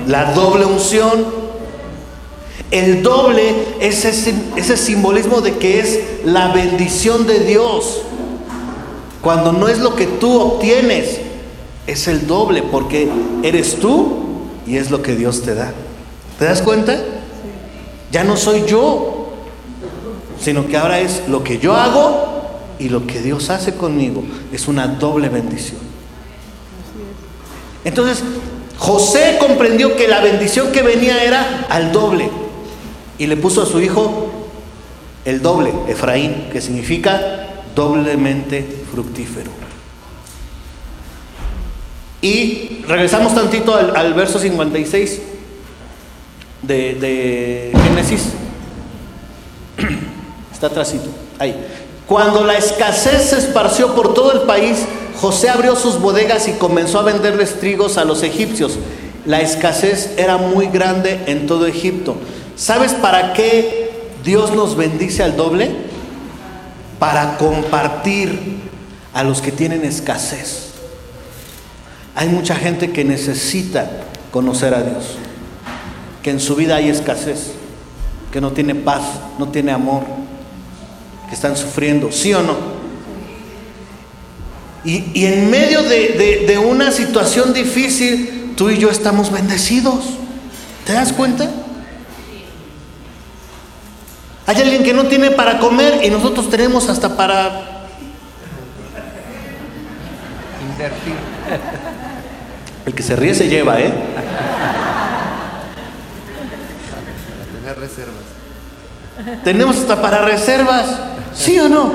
[0.08, 1.25] La doble unción.
[2.71, 8.01] El doble es ese, ese simbolismo de que es la bendición de Dios.
[9.21, 11.19] Cuando no es lo que tú obtienes,
[11.86, 13.10] es el doble, porque
[13.43, 14.19] eres tú
[14.65, 15.73] y es lo que Dios te da.
[16.39, 16.97] ¿Te das cuenta?
[18.13, 19.16] Ya no soy yo,
[20.39, 22.38] sino que ahora es lo que yo hago
[22.80, 24.23] y lo que Dios hace conmigo.
[24.52, 25.80] Es una doble bendición.
[27.84, 28.23] Entonces,
[28.78, 32.30] José comprendió que la bendición que venía era al doble
[33.17, 34.28] y le puso a su hijo
[35.26, 39.52] el doble, Efraín, que significa doblemente fructífero.
[42.21, 45.21] Y regresamos tantito al, verso 56
[46.62, 48.37] de, de Génesis.
[50.58, 51.06] Está atrásito.
[51.38, 51.56] Ahí.
[52.08, 54.80] Cuando la escasez se esparció por todo el país,
[55.22, 58.80] José abrió sus bodegas y comenzó a venderles trigos a los egipcios.
[59.28, 62.15] La escasez era muy grande en todo Egipto.
[62.56, 63.91] ¿Sabes para qué
[64.24, 65.70] Dios nos bendice al doble?
[66.98, 68.58] Para compartir
[69.13, 70.70] a los que tienen escasez.
[72.15, 73.91] Hay mucha gente que necesita
[74.32, 75.17] conocer a Dios,
[76.24, 77.52] que en su vida hay escasez,
[78.32, 79.04] que no tiene paz,
[79.38, 80.16] no tiene amor,
[81.30, 82.56] que están sufriendo, ¿sí o no?
[84.84, 90.06] Y, en medio de, de una situación difícil, tú y yo estamos bendecidos.
[90.86, 91.50] ¿Te das cuenta?
[94.46, 97.78] Hay alguien que no tiene para comer y nosotros tenemos hasta para
[102.86, 103.92] el que se ríe se lleva, ¿eh?
[107.60, 109.44] tener reservas.
[109.44, 110.86] Tenemos hasta para reservas,
[111.34, 111.92] ¿sí o no?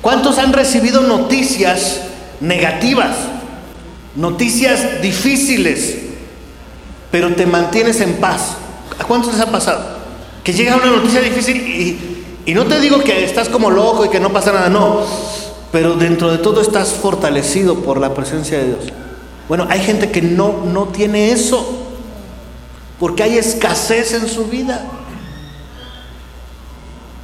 [0.00, 2.02] ¿Cuántos han recibido noticias
[2.40, 3.16] negativas?
[4.16, 5.96] Noticias difíciles,
[7.10, 8.56] pero te mantienes en paz.
[8.98, 9.98] ¿A cuántos les ha pasado?
[10.44, 12.14] Que llega una noticia difícil y
[12.46, 15.00] y no te digo que estás como loco y que no pasa nada, no.
[15.72, 18.92] Pero dentro de todo estás fortalecido por la presencia de Dios.
[19.48, 21.83] Bueno, hay gente que no, no tiene eso.
[23.04, 24.80] Porque hay escasez en su vida.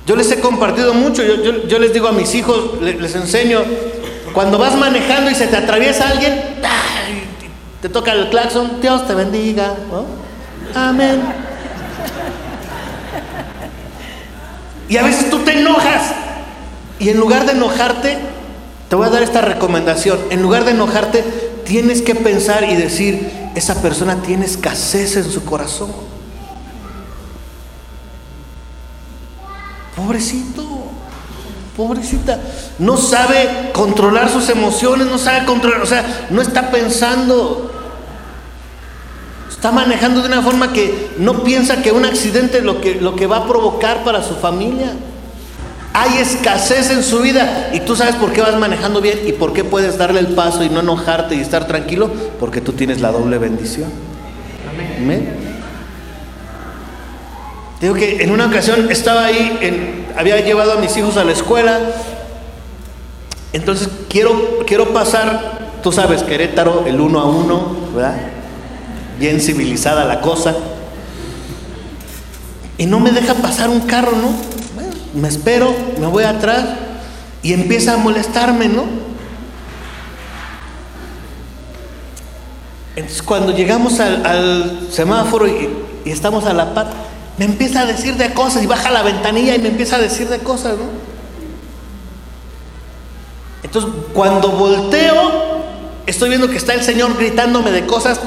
[0.07, 1.23] Yo les he compartido mucho.
[1.23, 3.63] Yo, les digo a mis hijos, les, enseño.
[4.35, 6.39] Cuando vas manejando y se te atraviesa alguien,
[7.81, 9.75] te toca el claxon, Dios te bendiga.
[10.75, 11.23] Amén.
[14.87, 16.13] Y a veces tú te enojas.
[16.99, 18.19] Y en lugar de enojarte,
[18.91, 20.19] te voy a dar esta recomendación.
[20.29, 21.25] En lugar de enojarte,
[21.65, 25.91] tienes que pensar y decir, esa persona tiene escasez en su corazón.
[29.97, 30.67] Pobrecito,
[31.77, 32.41] pobrecita.
[32.79, 37.71] No sabe controlar sus emociones, no sabe controlar, o sea, no está pensando.
[39.51, 43.15] Está manejando de una forma que no piensa que un accidente es lo que, lo
[43.15, 44.95] que va a provocar para su familia.
[45.93, 49.53] Hay escasez en su vida y tú sabes por qué vas manejando bien y por
[49.53, 53.11] qué puedes darle el paso y no enojarte y estar tranquilo, porque tú tienes la
[53.11, 53.91] doble bendición.
[54.99, 55.35] Amén.
[57.81, 61.79] Digo que en una ocasión estaba ahí, había llevado a mis hijos a la escuela,
[63.53, 68.17] entonces quiero, quiero pasar, tú sabes, Querétaro, el uno a uno, ¿verdad?
[69.19, 70.55] Bien civilizada la cosa.
[72.79, 74.60] Y no me deja pasar un carro, ¿no?
[75.15, 76.65] Me espero, me voy atrás
[77.43, 78.85] y empieza a molestarme, ¿no?
[82.97, 85.69] Entonces cuando llegamos al, semáforo y,
[86.05, 86.91] y estamos a la par,
[87.39, 90.29] me empieza a decir de cosas y baja la ventanilla y me empieza a decir
[90.29, 91.11] de cosas, ¿no?
[93.63, 95.63] Entonces, cuando volteo,
[96.07, 98.21] estoy viendo que está el Señor gritándome de cosas.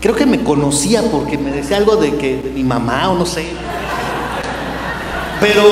[0.00, 3.26] Creo que me conocía porque me decía algo de que de mi mamá o no
[3.26, 3.46] sé.
[5.40, 5.62] Pero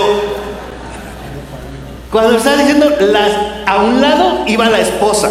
[2.11, 2.91] cuando estaba diciendo,
[3.67, 5.31] a un lado iba la esposa.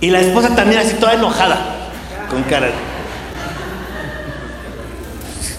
[0.00, 1.58] Y la esposa también así toda enojada,
[2.28, 2.70] con cara.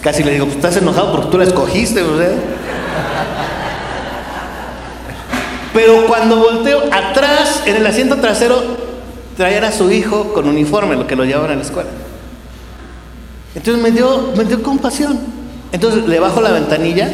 [0.02, 2.34] Casi le digo, pues estás enojado porque tú la escogiste, ¿verdad?
[5.72, 8.62] Pero cuando volteo atrás, en el asiento trasero,
[9.36, 11.88] traían a su hijo con uniforme, lo que lo llevaban a la escuela.
[13.54, 15.41] Entonces me dio, me dio compasión.
[15.72, 17.10] Entonces le bajo la ventanilla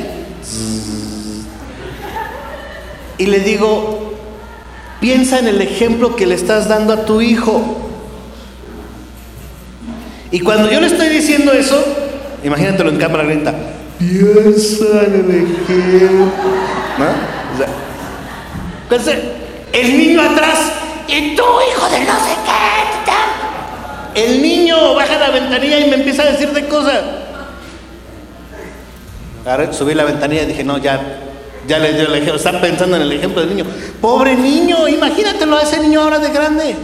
[3.16, 4.14] y le digo,
[5.01, 7.90] piensa en el ejemplo que le estás dando a tu hijo.
[10.31, 11.83] Y cuando yo le estoy diciendo eso,
[12.44, 13.53] Imagínatelo en cámara lenta.
[13.99, 16.33] Piensa en el ejemplo.
[16.99, 17.38] ¿No?
[18.85, 19.18] entonces,
[19.73, 20.59] el niño atrás,
[21.09, 22.59] y tú, hijo de no sé qué.
[24.25, 27.03] El niño baja la ventanilla y me empieza a decir de cosas.
[29.46, 31.20] Ahora subí la ventanilla y dije, no, ya,
[31.66, 32.37] ya le dio el ejemplo.
[32.37, 33.64] Está pensando en el ejemplo del niño.
[34.01, 36.77] Pobre niño, imagínatelo a ese niño ahora de grande.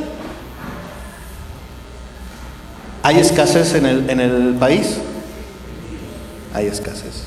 [3.03, 4.99] ¿Hay escasez en el, en el país?
[6.55, 7.25] hay escasez.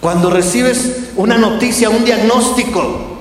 [0.00, 3.18] Cuando recibes una noticia, un diagnóstico,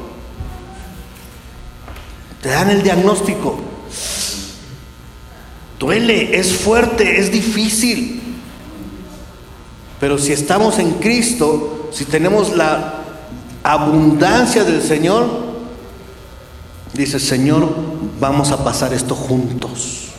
[2.42, 3.60] te dan el diagnóstico.
[5.78, 8.27] Duele, es fuerte, es difícil.
[10.00, 12.96] Pero si estamos en Cristo, si tenemos la
[13.64, 15.28] abundancia del Señor,
[16.94, 17.68] dice, Señor,
[18.20, 20.10] vamos a pasar esto juntos.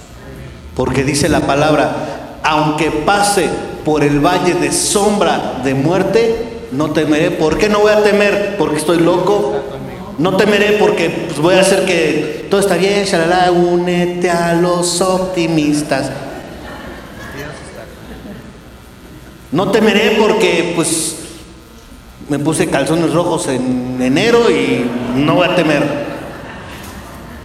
[0.74, 3.48] Porque dice la palabra, aunque pase
[3.84, 7.30] por el valle de sombra de muerte, no temeré.
[7.30, 8.56] ¿Por qué no voy a temer?
[8.58, 9.54] Porque estoy loco.
[10.18, 15.00] No temeré porque pues, voy a hacer que todo está bien, shalala, únete a los
[15.00, 16.10] optimistas.
[19.52, 21.16] No temeré porque pues
[22.28, 24.84] me puse calzones rojos en enero y
[25.16, 25.82] no voy a temer.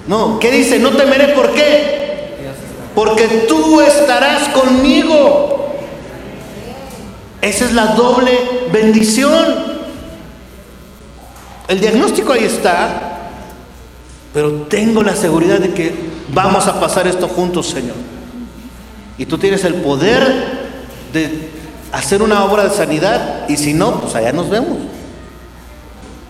[0.08, 0.80] No, ¿qué dice?
[0.80, 2.04] No temeré, ¿por qué?
[2.96, 5.74] porque tú estarás conmigo.
[7.42, 8.32] Esa es la doble
[8.72, 9.74] bendición.
[11.68, 13.32] El diagnóstico ahí está,
[14.34, 15.94] pero tengo la seguridad de que
[16.34, 17.96] vamos a pasar esto juntos, Señor.
[19.18, 20.63] Y tú tienes el poder
[21.12, 21.50] de
[21.94, 24.80] hacer una obra de sanidad y si no, pues allá nos vemos.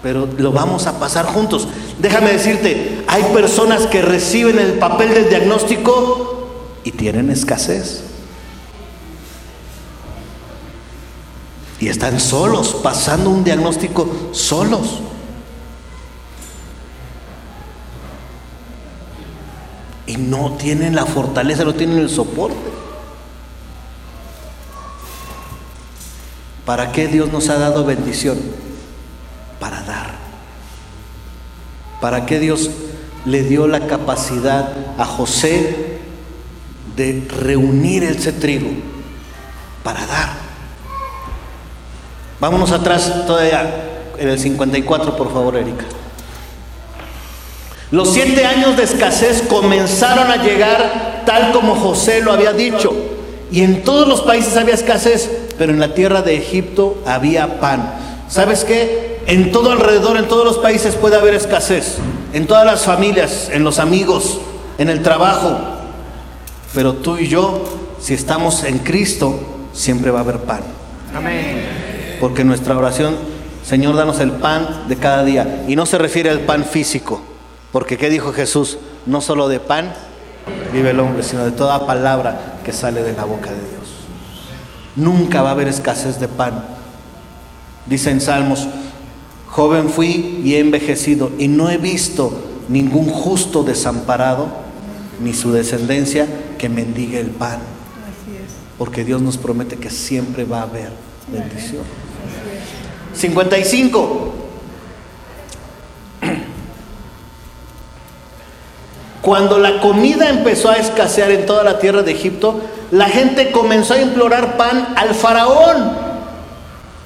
[0.04, 1.70] Pero lo vamos a pasar juntos.
[2.00, 6.50] Déjame decirte, hay personas que reciben el papel del diagnóstico
[6.84, 8.04] y tienen escasez.
[11.80, 15.00] Y están solos, pasando un diagnóstico solos.
[20.08, 22.84] Y no tienen la fortaleza, no tienen el soporte.
[26.66, 28.38] ¿Para qué Dios nos ha dado bendición?
[29.60, 30.16] Para dar.
[32.00, 32.70] ¿Para qué Dios
[33.26, 35.94] le dio la capacidad a José
[36.96, 38.70] de reunir ese trigo
[39.84, 40.30] para dar.
[42.40, 45.86] Vámonos atrás todavía en el 54, por favor, Erika.
[47.92, 52.92] Los siete años de escasez comenzaron a llegar tal como José lo había dicho.
[53.52, 57.94] Y en todos los países había escasez, pero en la tierra de Egipto había pan.
[58.28, 59.22] ¿Sabes qué?
[59.26, 61.98] En todo alrededor, en todos los países puede haber escasez.
[62.34, 64.40] En todas las familias, en los amigos,
[64.78, 65.58] en el trabajo,
[66.74, 67.64] pero tú y yo,
[68.00, 69.40] si estamos en Cristo,
[69.74, 70.62] siempre va a haber pan.
[71.16, 72.18] Amén.
[72.20, 73.16] Porque nuestra oración,
[73.64, 75.66] Señor, danos el pan de cada día.
[75.68, 77.22] Y no se refiere al pan físico,
[77.72, 78.80] porque ¿qué dijo Jesús?
[79.06, 79.94] No solo de pan
[80.72, 83.73] vive el hombre, sino de toda palabra que sale de la boca de Dios.
[84.96, 86.64] Nunca va a haber escasez de pan.
[87.86, 88.68] Dice en Salmos,
[89.48, 92.34] joven fui y he envejecido y no he visto
[92.70, 94.48] ningún justo desamparado
[95.22, 96.28] ni su descendencia
[96.58, 97.60] que mendigue el pan.
[98.78, 100.92] Porque Dios nos promete que siempre va a haber
[101.28, 101.84] bendición.
[103.14, 104.34] 55.
[109.22, 112.60] Cuando la comida empezó a escasear en toda la tierra de Egipto,
[112.94, 115.94] la gente comenzó a implorar pan al faraón.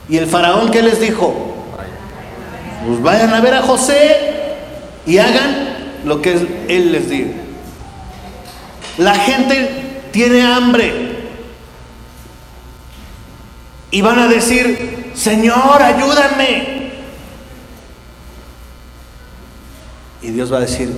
[0.09, 1.33] ¿Y el faraón qué les dijo?
[2.85, 4.57] Pues vayan a ver a José
[5.05, 7.31] y hagan lo que él les diga.
[8.97, 11.19] La gente tiene hambre
[13.89, 16.91] y van a decir, Señor, ayúdame.
[20.21, 20.93] Y Dios va a decir,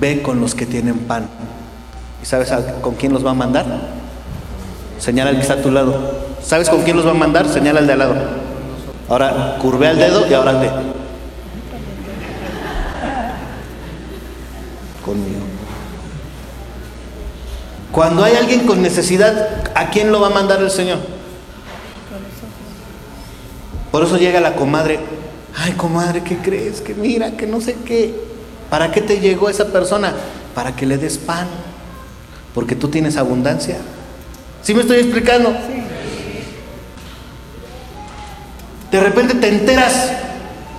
[0.00, 1.28] ve con los que tienen pan.
[2.22, 2.52] ¿Y sabes
[2.82, 3.66] con quién los va a mandar?
[4.98, 5.94] Señala el que está a tu lado.
[6.42, 7.48] ¿Sabes con quién los va a mandar?
[7.48, 8.14] Señala el de al lado.
[9.08, 10.70] Ahora curve el dedo y ahora ve.
[15.04, 15.40] Conmigo.
[17.92, 20.98] Cuando hay alguien con necesidad, ¿a quién lo va a mandar el Señor?
[23.90, 25.00] Por eso llega la comadre.
[25.56, 26.80] Ay, comadre, ¿qué crees?
[26.80, 28.14] Que mira, que no sé qué.
[28.70, 30.14] ¿Para qué te llegó esa persona?
[30.54, 31.48] Para que le des pan.
[32.54, 33.78] Porque tú tienes abundancia.
[34.62, 35.54] ¿Sí me estoy explicando?
[38.90, 40.10] De repente te enteras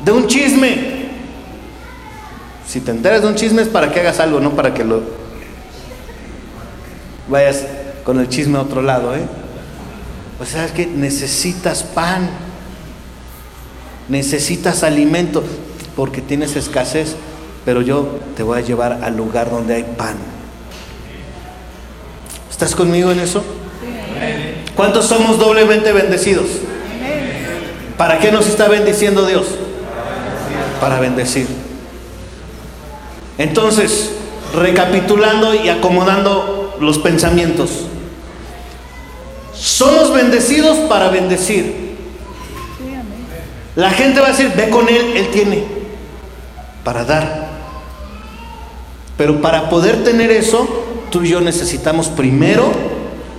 [0.04, 1.02] de un chisme.
[2.68, 5.02] Si te enteras de un chisme es para que hagas algo, no para que lo
[7.28, 7.64] vayas
[8.04, 9.22] con el chisme a otro lado, ¿eh?
[10.38, 12.30] Pues sabes que necesitas pan,
[14.10, 15.44] necesitas alimento,
[15.96, 17.16] porque tienes escasez,
[17.64, 20.31] pero yo te voy a llevar al lugar donde hay pan.
[22.62, 23.44] ¿Estás conmigo en eso?
[24.76, 26.46] ¿Cuántos somos doblemente bendecidos?
[27.98, 29.48] ¿Para qué nos está bendiciendo Dios?
[30.80, 31.48] Para bendecir.
[33.40, 34.12] Entonces,
[34.54, 37.88] recapitulando y acomodando los pensamientos.
[39.56, 41.96] Somos bendecidos para bendecir.
[43.76, 45.64] La gente va a decir, ve con él, él tiene
[46.84, 47.48] para dar.
[49.18, 52.72] Pero para poder tener eso, tú y yo necesitamos primero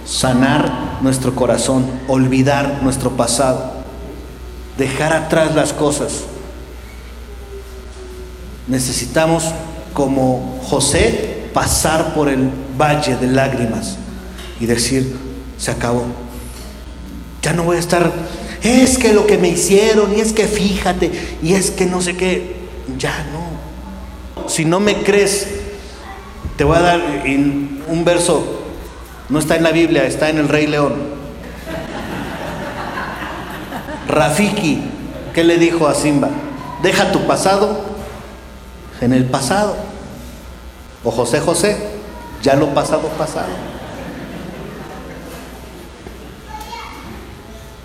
[0.05, 3.73] sanar nuestro corazón, olvidar nuestro pasado,
[4.79, 6.25] dejar atrás las cosas.
[8.69, 9.45] Necesitamos,
[9.95, 13.97] como José, pasar por el valle de lágrimas
[14.61, 15.17] y decir,
[15.59, 16.05] se acabó.
[17.43, 18.13] Ya no voy a estar,
[18.63, 21.11] es que lo que me hicieron, y es que fíjate,
[21.43, 22.57] y es que no sé qué,
[22.99, 24.49] ya no.
[24.49, 25.62] Si no me crees,
[26.57, 27.01] te voy a dar
[27.89, 28.63] un verso
[29.33, 30.93] no está en la Biblia, está en el Rey León.
[34.09, 34.83] Rafiki,
[35.33, 36.29] ¿qué le dijo a Simba?
[36.83, 37.81] Deja tu pasado
[39.01, 39.75] en el pasado.
[41.03, 41.79] O José José,
[42.43, 43.49] ya lo pasado pasado.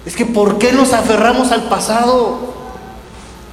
[0.06, 2.40] Es que ¿por qué nos aferramos al pasado?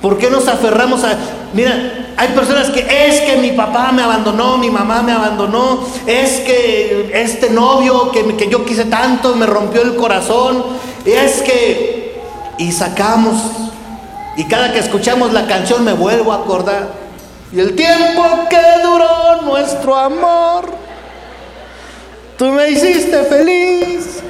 [0.02, 1.16] ¿Por qué nos aferramos a...
[1.54, 6.40] Mira, hay personas que es que mi papá me abandonó, mi mamá me abandonó, es
[6.40, 10.64] que este novio que, que yo quise tanto me rompió el corazón,
[11.04, 12.04] es que...
[12.56, 13.36] Y sacamos,
[14.36, 16.88] y cada que escuchamos la canción me vuelvo a acordar.
[17.52, 20.66] Y el tiempo que duró nuestro amor,
[22.36, 24.20] tú me hiciste feliz.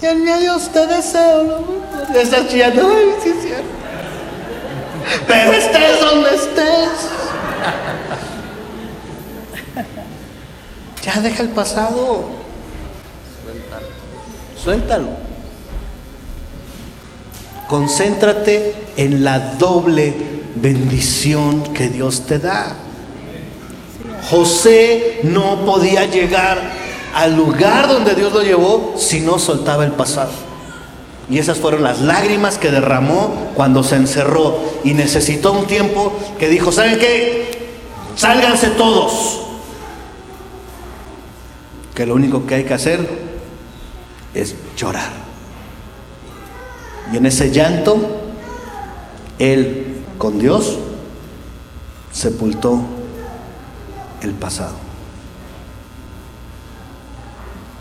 [0.00, 1.82] Y en mi adiós te deseo.
[2.14, 3.81] Estás chillando, ay, sí es cierto.
[5.26, 6.88] Pero estés donde estés.
[11.02, 12.30] Ya deja el pasado.
[14.62, 15.08] Suéltalo.
[17.68, 20.14] Concéntrate en la doble
[20.54, 22.76] bendición que Dios te da.
[24.30, 26.60] José no podía llegar
[27.14, 30.51] al lugar donde Dios lo llevó si no soltaba el pasado.
[31.30, 36.48] Y esas fueron las lágrimas que derramó cuando se encerró y necesitó un tiempo que
[36.48, 37.70] dijo, ¿saben qué?
[38.16, 39.40] Sálganse todos.
[41.94, 43.06] Que lo único que hay que hacer
[44.34, 45.10] es llorar.
[47.12, 47.98] Y en ese llanto,
[49.38, 50.78] él con Dios
[52.10, 52.80] sepultó
[54.22, 54.74] el pasado.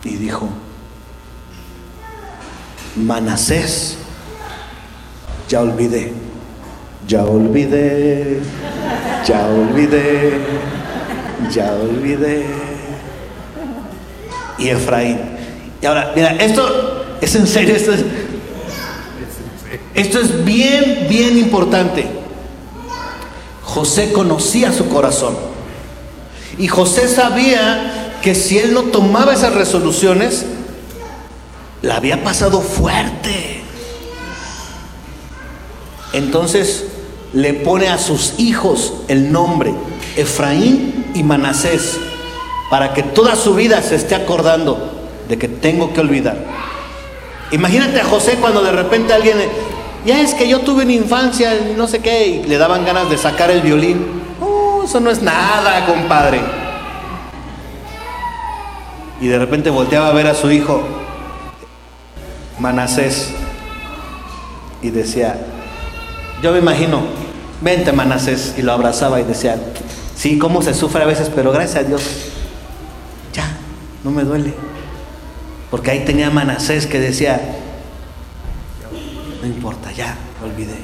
[0.03, 0.49] Y dijo,
[2.95, 3.97] Manasés,
[5.47, 6.13] ya olvidé,
[7.07, 8.39] ya olvidé,
[9.25, 10.39] ya olvidé,
[11.51, 12.45] ya olvidé.
[14.57, 15.19] Y Efraín.
[15.81, 18.03] Y ahora, mira, esto Es en serio, esto es,
[19.93, 22.05] esto es bien, bien importante.
[23.61, 25.35] José conocía su corazón.
[26.57, 30.45] Y José sabía que si él no tomaba esas resoluciones,
[31.81, 33.63] la había pasado fuerte.
[36.13, 36.85] Entonces
[37.33, 39.73] le pone a sus hijos el nombre
[40.17, 41.97] Efraín y Manasés
[42.69, 44.91] para que toda su vida se esté acordando
[45.27, 46.37] de que tengo que olvidar.
[47.51, 49.37] Imagínate a José cuando de repente alguien,
[50.05, 53.17] ya es que yo tuve una infancia, no sé qué, y le daban ganas de
[53.17, 54.21] sacar el violín.
[54.83, 56.41] Eso no es nada, compadre.
[59.19, 60.81] Y de repente volteaba a ver a su hijo,
[62.61, 63.29] Manasés,
[64.83, 65.35] y decía,
[66.43, 67.01] yo me imagino,
[67.59, 69.59] vente Manasés, y lo abrazaba y decía,
[70.15, 72.03] sí, cómo se sufre a veces, pero gracias a Dios,
[73.33, 73.57] ya,
[74.03, 74.53] no me duele.
[75.71, 77.41] Porque ahí tenía Manasés que decía,
[79.41, 80.77] no importa, ya, olvidé.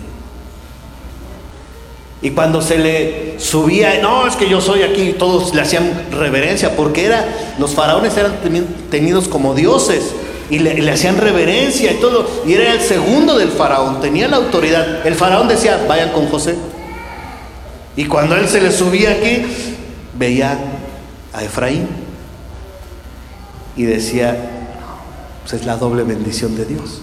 [2.23, 6.75] Y cuando se le subía, no, es que yo soy aquí, todos le hacían reverencia,
[6.75, 7.27] porque era,
[7.59, 8.33] los faraones eran
[8.89, 10.15] tenidos como dioses
[10.49, 15.05] y le, hacían reverencia y todo, y era el segundo del faraón, tenía la autoridad.
[15.05, 16.55] El faraón decía, vayan con José.
[17.95, 19.43] Y cuando él se le subía aquí,
[20.17, 20.57] veía
[21.33, 21.87] a Efraín
[23.75, 24.37] y decía,
[25.41, 27.01] pues es la doble bendición de Dios.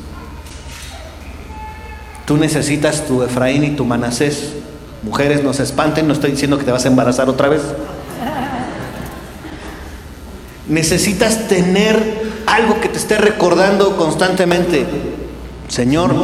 [2.24, 4.54] Tú necesitas tu Efraín y tu Manasés.
[5.02, 7.60] Mujeres, no se espanten, no estoy diciendo que te vas a embarazar otra vez.
[10.66, 12.23] Necesitas tener
[12.54, 14.86] algo que te esté recordando constantemente.
[15.68, 16.14] Señor,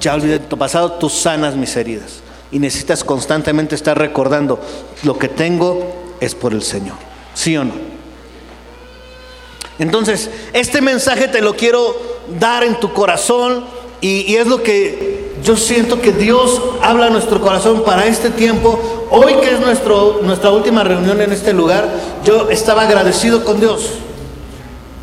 [0.00, 2.20] ya olvidé tu pasado, tú sanas mis heridas.
[2.50, 4.60] Y necesitas constantemente estar recordando,
[5.04, 6.96] lo que tengo es por el Señor.
[7.34, 7.72] ¿Sí o no?
[9.78, 11.96] Entonces, este mensaje te lo quiero
[12.38, 13.64] dar en tu corazón
[14.02, 19.06] y, es lo que yo siento que Dios habla a nuestro corazón para este tiempo.
[19.10, 21.88] Hoy que es nuestro, nuestra última reunión en este lugar,
[22.24, 24.01] yo estaba agradecido con Dios.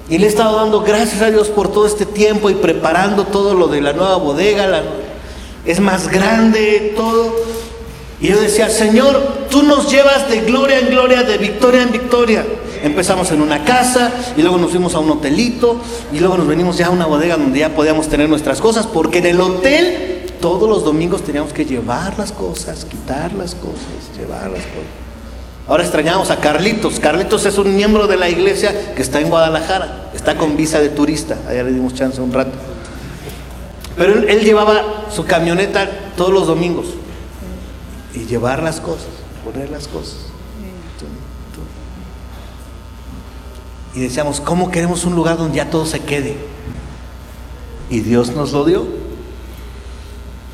[0.09, 3.53] Y le he estado dando gracias a Dios por todo este tiempo y preparando todo
[3.53, 4.67] lo de la nueva bodega.
[4.67, 4.83] La,
[5.65, 7.35] es más grande todo.
[8.19, 12.45] Y yo decía, Señor, tú nos llevas de gloria en gloria, de victoria en victoria.
[12.83, 15.79] Empezamos en una casa y luego nos fuimos a un hotelito
[16.11, 19.19] y luego nos venimos ya a una bodega donde ya podíamos tener nuestras cosas, porque
[19.19, 24.49] en el hotel todos los domingos teníamos que llevar las cosas, quitar las cosas, llevar
[24.49, 25.08] las cosas.
[25.69, 26.99] Ahora extrañamos a Carlitos.
[26.99, 30.89] Carlitos es un miembro de la iglesia que está en Guadalajara, está con visa de
[30.89, 31.37] turista.
[31.47, 32.53] Allá le dimos chance un rato.
[33.95, 36.87] Pero él, él llevaba su camioneta todos los domingos
[38.15, 39.09] y llevar las cosas,
[39.45, 40.17] poner las cosas.
[43.93, 46.35] Y decíamos, ¿cómo queremos un lugar donde ya todo se quede?
[47.91, 48.87] Y Dios nos lo dio.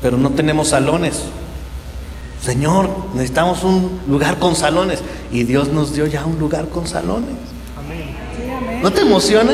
[0.02, 1.22] Pero no tenemos salones.
[2.46, 5.00] Señor, necesitamos un lugar con salones.
[5.32, 7.28] Y Dios nos dio ya un lugar con salones.
[7.28, 9.52] Sí, ¿No te emociona?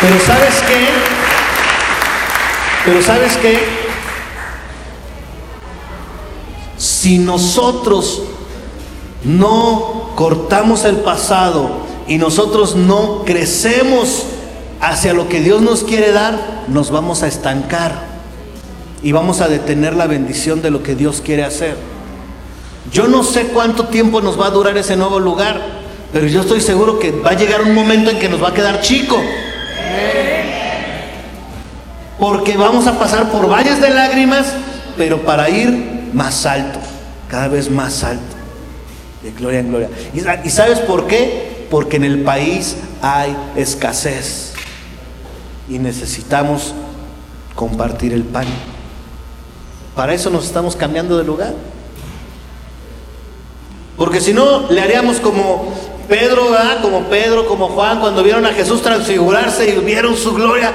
[0.00, 0.86] Pero ¿sabes qué?
[2.86, 3.58] Pero ¿sabes qué?
[6.78, 8.22] Si nosotros
[9.24, 11.68] no cortamos el pasado
[12.08, 14.24] y nosotros no crecemos
[14.90, 17.92] hacia lo que Dios nos quiere dar, nos vamos a estancar
[19.02, 21.76] y vamos a detener la bendición de lo que Dios quiere hacer.
[22.92, 25.58] Yo no sé cuánto tiempo nos va a durar ese nuevo lugar,
[26.12, 28.54] pero yo estoy seguro que va a llegar un momento en que nos va a
[28.54, 29.18] quedar chico.
[32.18, 34.52] Porque vamos a pasar por valles de lágrimas,
[34.98, 36.78] pero para ir más alto,
[37.28, 38.36] cada vez más alto,
[39.22, 39.88] de gloria en gloria.
[40.44, 41.66] ¿Y sabes por qué?
[41.70, 44.53] Porque en el país hay escasez
[45.68, 46.74] y necesitamos
[47.54, 48.46] compartir el pan.
[49.94, 51.54] Para eso nos estamos cambiando de lugar.
[53.96, 55.72] Porque si no, le haríamos como
[56.08, 56.82] Pedro, ¿verdad?
[56.82, 60.72] como Pedro, como Juan, cuando vieron a Jesús transfigurarse y vieron su gloria,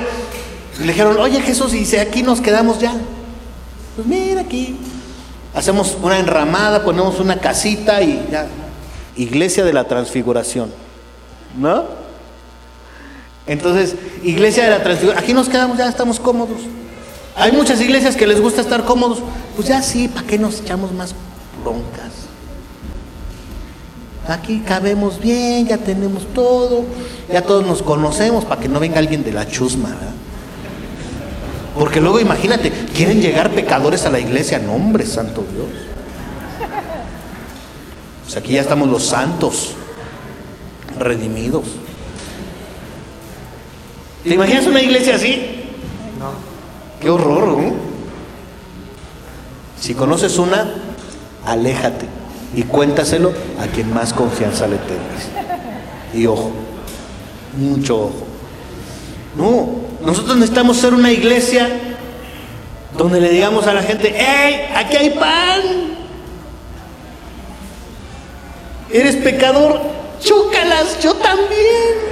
[0.79, 2.93] le dijeron, oye Jesús, y si aquí nos quedamos ya.
[3.95, 4.77] Pues mira aquí.
[5.53, 8.47] Hacemos una enramada, ponemos una casita y ya.
[9.17, 10.71] Iglesia de la transfiguración.
[11.57, 11.98] ¿No?
[13.49, 15.23] Entonces, iglesia de la transfiguración.
[15.23, 16.59] Aquí nos quedamos, ya estamos cómodos.
[17.35, 19.23] Hay muchas iglesias que les gusta estar cómodos.
[19.55, 21.15] Pues ya sí, ¿para qué nos echamos más
[21.63, 22.11] broncas?
[24.27, 26.83] Aquí cabemos bien, ya tenemos todo,
[27.33, 30.13] ya todos nos conocemos para que no venga alguien de la chusma, ¿verdad?
[31.73, 36.69] Porque luego imagínate, quieren llegar pecadores a la iglesia, no hombre, santo Dios.
[38.25, 39.73] Pues aquí ya estamos los santos.
[40.99, 41.63] redimidos.
[44.23, 45.63] ¿Te imaginas una iglesia así?
[46.19, 46.31] No.
[47.01, 47.73] Qué horror, ¿no?
[49.79, 50.73] Si conoces una,
[51.45, 52.05] aléjate
[52.53, 55.29] y cuéntaselo a quien más confianza le tengas.
[56.13, 56.51] Y ojo,
[57.57, 58.27] mucho ojo.
[59.37, 61.69] No, nosotros necesitamos ser una iglesia
[62.97, 64.69] donde le digamos a la gente, ¡hey!
[64.75, 65.61] Aquí hay pan.
[68.91, 69.79] Eres pecador,
[70.19, 72.08] chúcalas, yo también.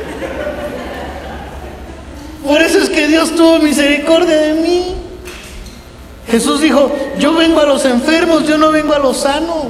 [2.48, 4.95] Por eso es que Dios tuvo misericordia de mí.
[6.30, 9.66] Jesús dijo, yo vengo a los enfermos, yo no vengo a los sanos.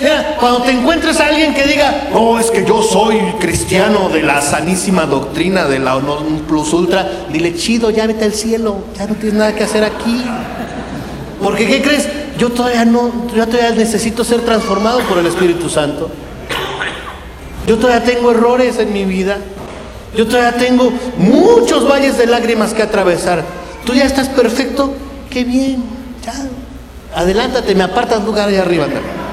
[0.00, 4.22] Mira, cuando te encuentres a alguien que diga, no, es que yo soy cristiano de
[4.22, 5.98] la sanísima doctrina de la
[6.48, 10.24] plus ultra, dile, chido, ya vete al cielo, ya no tienes nada que hacer aquí.
[11.42, 12.08] Porque, ¿qué crees?
[12.38, 16.10] Yo todavía no, yo todavía necesito ser transformado por el Espíritu Santo.
[17.66, 19.38] Yo todavía tengo errores en mi vida.
[20.16, 23.44] Yo todavía tengo muchos valles de lágrimas que atravesar.
[23.84, 24.94] Tú ya estás perfecto,
[25.30, 25.82] qué bien,
[26.24, 26.34] ya.
[27.14, 29.24] Adelántate, me apartas lugar allá arriba también.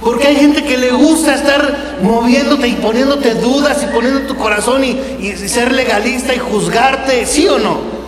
[0.00, 4.84] Porque hay gente que le gusta estar moviéndote y poniéndote dudas y poniendo tu corazón
[4.84, 7.98] y, y ser legalista y juzgarte, ¿sí o no?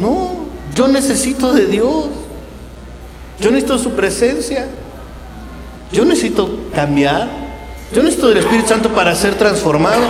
[0.00, 2.06] No, yo necesito de Dios.
[3.40, 4.66] Yo necesito su presencia.
[5.92, 7.28] Yo necesito cambiar.
[7.92, 10.02] Yo necesito del Espíritu Santo para ser transformado.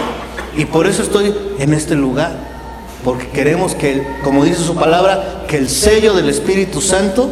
[0.57, 2.33] Y por eso estoy en este lugar.
[3.05, 7.31] Porque queremos que, como dice su palabra, que el sello del Espíritu Santo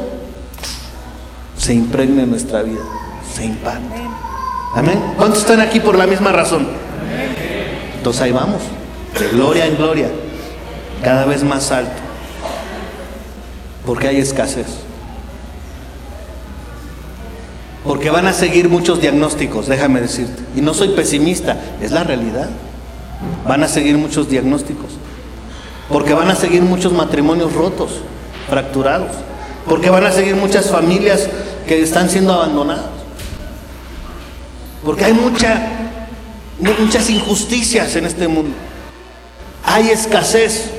[1.59, 2.80] se impregne en nuestra vida,
[3.34, 4.01] se impacte.
[4.74, 5.03] Amén.
[5.16, 6.68] ¿Cuántos están aquí por la misma razón?
[7.96, 8.62] Entonces ahí vamos,
[9.18, 10.09] de gloria en gloria,
[11.03, 12.01] cada vez más alto,
[13.84, 14.66] porque hay escasez.
[17.89, 20.43] Porque van a seguir muchos diagnósticos, déjame decirte.
[20.55, 22.51] Y no soy pesimista, es la realidad.
[23.49, 24.91] Van a seguir muchos diagnósticos.
[25.89, 27.93] Porque van a seguir muchos matrimonios rotos,
[28.51, 29.12] fracturados.
[29.66, 31.30] Porque van a seguir muchas familias
[31.66, 32.91] que están siendo abandonadas.
[34.84, 35.68] Porque hay mucha,
[36.78, 38.55] muchas injusticias en este mundo.
[39.64, 40.72] Hay escasez.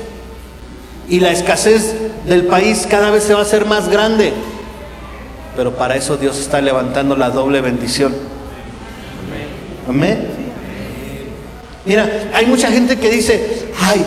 [1.08, 1.92] Y la escasez
[2.28, 4.32] del país cada vez se va a hacer más grande.
[5.56, 8.14] Pero para eso Dios está levantando la doble bendición.
[9.88, 10.28] Amén.
[11.84, 14.04] Mira, hay mucha gente que dice, ay,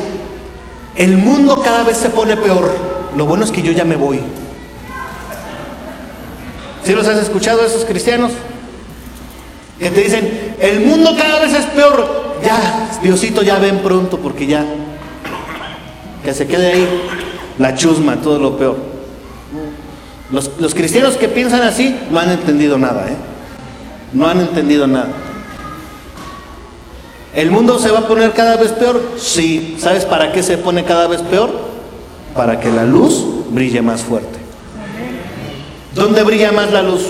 [0.96, 2.72] el mundo cada vez se pone peor.
[3.18, 4.20] Lo bueno es que yo ya me voy.
[6.84, 8.32] ¿Sí los has escuchado esos cristianos?
[9.80, 12.34] Que te dicen, el mundo cada vez es peor.
[12.44, 14.66] Ya, Diosito, ya ven pronto porque ya.
[16.24, 16.88] Que se quede ahí
[17.58, 18.93] la chusma, todo lo peor.
[20.34, 23.16] Los, los cristianos que piensan así no han entendido nada, ¿eh?
[24.14, 25.10] No han entendido nada.
[27.36, 29.00] ¿El mundo se va a poner cada vez peor?
[29.18, 29.78] Sí.
[29.80, 31.52] ¿Sabes para qué se pone cada vez peor?
[32.36, 34.40] Para que la luz brille más fuerte.
[35.94, 37.04] ¿Dónde brilla más la luz?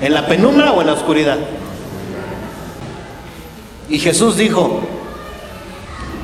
[0.00, 1.38] ¿En la penumbra o en la oscuridad?
[3.88, 4.80] Y Jesús dijo,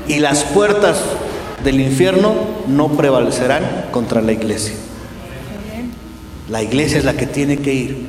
[0.06, 1.00] y las puertas
[1.64, 2.34] del infierno
[2.68, 4.74] no prevalecerán contra la iglesia.
[6.50, 8.06] La iglesia es la que tiene que ir.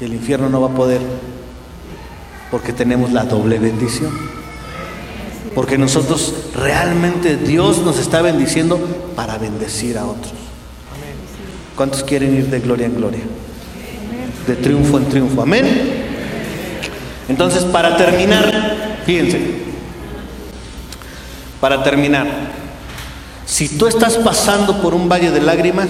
[0.00, 1.00] Y el infierno no va a poder.
[2.50, 4.12] Porque tenemos la doble bendición.
[5.54, 8.78] Porque nosotros realmente Dios nos está bendiciendo
[9.16, 10.32] para bendecir a otros.
[11.76, 13.22] ¿Cuántos quieren ir de gloria en gloria?
[14.46, 15.42] De triunfo en triunfo.
[15.42, 15.66] Amén.
[17.28, 19.40] Entonces, para terminar, fíjense,
[21.60, 22.26] para terminar,
[23.46, 25.88] si tú estás pasando por un valle de lágrimas,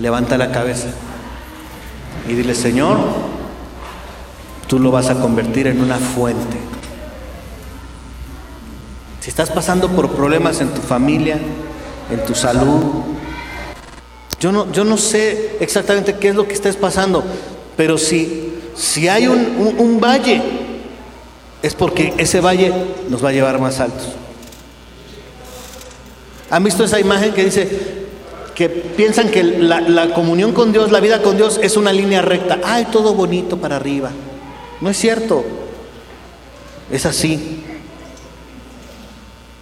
[0.00, 0.88] levanta la cabeza
[2.28, 2.98] y dile, Señor,
[4.66, 6.56] tú lo vas a convertir en una fuente.
[9.20, 11.38] Si estás pasando por problemas en tu familia,
[12.10, 12.82] en tu salud,
[14.38, 17.22] yo no, yo no sé exactamente qué es lo que estés pasando,
[17.76, 20.40] pero si, si hay un, un, un valle,
[21.62, 22.72] es porque ese valle
[23.10, 24.14] nos va a llevar más altos.
[26.48, 28.08] ¿Han visto esa imagen que dice
[28.60, 32.60] que piensan que la, comunión con Dios, la vida con Dios es una línea recta?
[32.62, 34.10] ¡Ay, todo bonito para arriba!
[34.82, 35.42] No es cierto.
[36.90, 37.64] Es así.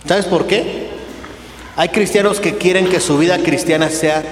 [0.05, 0.89] ¿Sabes por qué?
[1.77, 4.25] Hay cristianos que quieren que su vida cristiana sea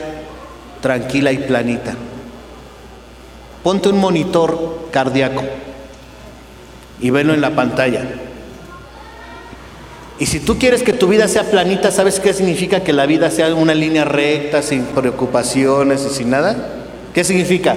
[0.83, 1.95] tranquila y planita.
[3.63, 5.45] Ponte un monitor cardíaco
[7.01, 8.05] y velo en la pantalla.
[10.19, 13.31] Y si tú quieres que tu vida sea planita, ¿sabes qué significa que la vida
[13.31, 16.57] sea una línea recta, sin preocupaciones y sin nada?
[17.13, 17.77] ¿Qué significa?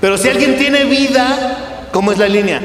[0.00, 2.60] Pero si alguien tiene vida, ¿cómo es la línea?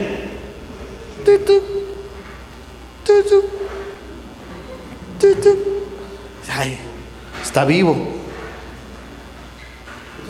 [6.49, 6.79] Ay,
[7.43, 7.95] está vivo.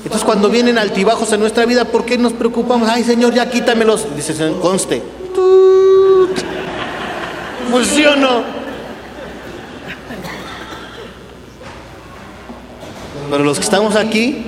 [0.04, 2.90] Entonces cuando vienen altibajos en nuestra vida, ¿por qué nos preocupamos?
[2.90, 4.14] Ay Señor, ya quítamelos.
[4.16, 5.02] Dice, "Señor, conste.
[8.20, 8.44] No.
[13.30, 14.46] Pero los que estamos aquí,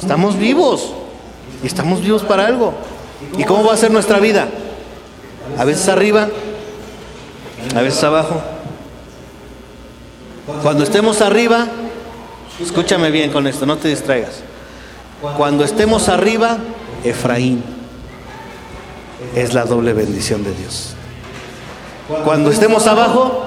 [0.00, 0.92] estamos vivos.
[1.62, 2.74] Y estamos vivos para algo.
[3.38, 4.48] ¿Y cómo va a ser nuestra vida?
[5.58, 6.28] A veces arriba,
[7.74, 8.42] a veces abajo.
[10.62, 11.68] Cuando estemos arriba,
[12.60, 14.42] escúchame bien con esto, no te distraigas.
[15.36, 16.58] Cuando estemos arriba,
[17.04, 17.81] Efraín
[19.34, 20.94] es la doble bendición de Dios.
[22.24, 23.44] Cuando estemos abajo,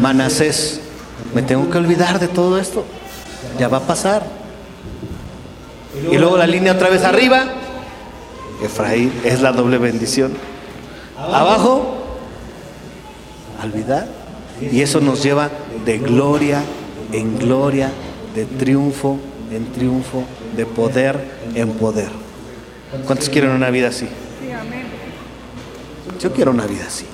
[0.00, 0.80] Manasés,
[1.34, 2.84] me tengo que olvidar de todo esto.
[3.58, 4.24] Ya va a pasar.
[6.10, 7.44] Y luego la línea otra vez arriba,
[8.62, 10.32] Efraín es la doble bendición.
[11.18, 11.94] Abajo,
[13.62, 14.08] olvidar.
[14.60, 15.50] Y eso nos lleva
[15.84, 16.62] de gloria
[17.12, 17.90] en gloria,
[18.34, 19.18] de triunfo
[19.52, 20.24] en triunfo,
[20.56, 21.18] de poder
[21.54, 22.08] en poder.
[23.06, 24.08] ¿Cuántos quieren una vida así?
[26.22, 27.04] Yo quiero una vida así.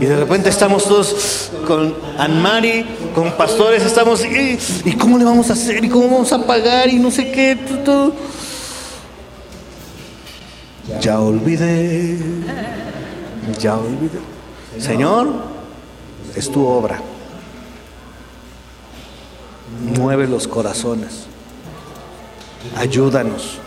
[0.00, 5.50] Y de repente estamos todos con Anmari, con pastores, estamos, ¿y, ¿y cómo le vamos
[5.50, 5.84] a hacer?
[5.84, 6.88] ¿Y cómo vamos a pagar?
[6.88, 7.56] Y no sé qué.
[7.84, 8.12] tu.
[11.00, 12.18] Ya olvidé,
[13.60, 14.18] ya olvidé.
[14.78, 15.28] Señor,
[16.34, 17.00] es tu obra.
[19.96, 21.26] Mueve los corazones.
[22.76, 23.58] Ayúdanos.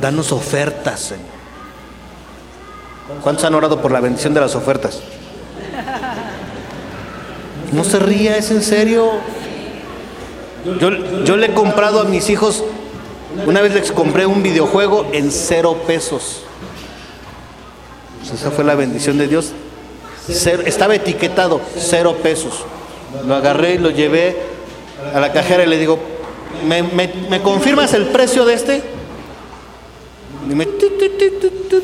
[0.00, 1.14] Danos ofertas.
[3.22, 5.00] ¿Cuántos han orado por la bendición de las ofertas?
[7.72, 9.10] No se ría, es en serio.
[10.80, 10.90] Yo,
[11.24, 12.64] yo le he comprado a mis hijos,
[13.46, 16.42] una vez les compré un videojuego en cero pesos.
[18.20, 19.52] Pues esa fue la bendición de Dios.
[20.28, 22.64] Estaba etiquetado, cero pesos.
[23.26, 24.36] Lo agarré y lo llevé
[25.14, 25.98] a la cajera y le digo,
[26.66, 28.82] ¿me, me- me confirmas el precio de este?
[30.48, 31.82] Y.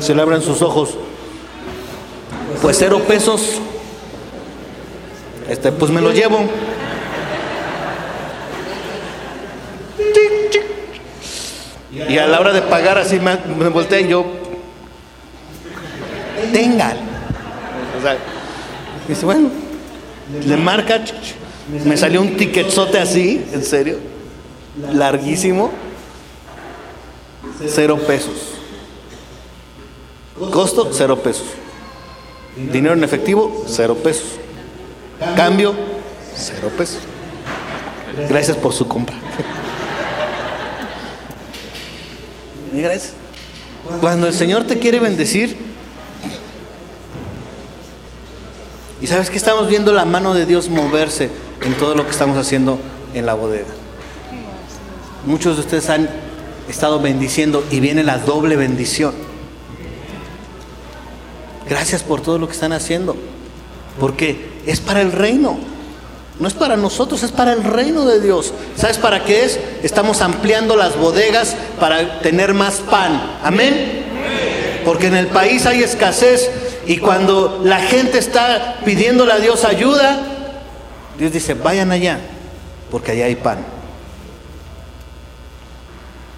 [0.00, 0.96] Se le abren sus ojos.
[2.62, 3.60] Pues cero pesos.
[5.48, 6.48] Este, pues me lo llevo.
[12.08, 14.24] Y a la hora de pagar así me, me volteé y yo.
[16.52, 16.96] Tengan.
[17.98, 18.16] O sea,
[19.08, 19.50] dice, bueno,
[20.44, 21.00] le marca.
[21.84, 23.98] Me salió un ticketzote así, en serio,
[24.92, 25.70] larguísimo.
[27.68, 28.54] Cero pesos.
[30.50, 31.46] Costo, cero pesos.
[32.56, 34.38] Dinero en efectivo, cero pesos.
[35.36, 35.74] Cambio,
[36.34, 37.00] cero pesos.
[38.28, 39.16] Gracias por su compra.
[42.72, 43.12] Gracias.
[44.00, 45.56] Cuando el Señor te quiere bendecir,
[49.00, 51.30] y sabes que estamos viendo la mano de Dios moverse
[51.62, 52.78] en todo lo que estamos haciendo
[53.14, 53.68] en la bodega.
[55.26, 56.08] Muchos de ustedes han
[56.70, 59.14] estado bendiciendo y viene la doble bendición.
[61.68, 63.16] Gracias por todo lo que están haciendo.
[63.98, 65.58] Porque es para el reino.
[66.38, 68.52] No es para nosotros, es para el reino de Dios.
[68.74, 69.60] ¿Sabes para qué es?
[69.82, 73.38] Estamos ampliando las bodegas para tener más pan.
[73.42, 74.04] Amén.
[74.84, 76.50] Porque en el país hay escasez
[76.86, 80.18] y cuando la gente está pidiéndole a Dios ayuda,
[81.18, 82.18] Dios dice, vayan allá,
[82.90, 83.58] porque allá hay pan.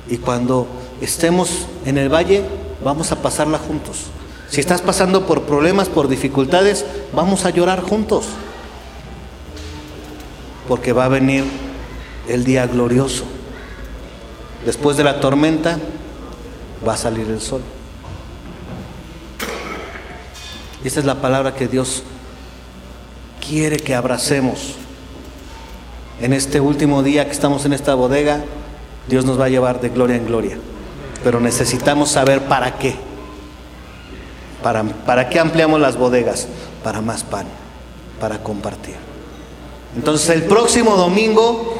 [0.09, 0.66] Y cuando
[1.00, 2.44] estemos en el valle,
[2.84, 4.07] vamos a pasarla juntos.
[4.48, 6.84] Si estás pasando por problemas, por dificultades,
[7.14, 8.26] vamos a llorar juntos.
[10.68, 11.44] Porque va a venir
[12.28, 13.24] el día glorioso.
[14.66, 15.78] Después de la tormenta,
[16.86, 17.62] va a salir el sol.
[20.84, 22.03] Y esta es la palabra que Dios
[23.46, 24.74] quiere que abracemos.
[26.20, 28.44] En este último día que estamos en esta bodega,
[29.09, 30.59] Dios nos va a llevar de gloria en gloria.
[31.24, 32.96] Pero necesitamos saber para qué.
[34.62, 36.48] Para, ¿Para qué ampliamos las bodegas?
[36.84, 37.46] Para más pan,
[38.20, 38.96] para compartir.
[39.96, 41.76] Entonces el próximo domingo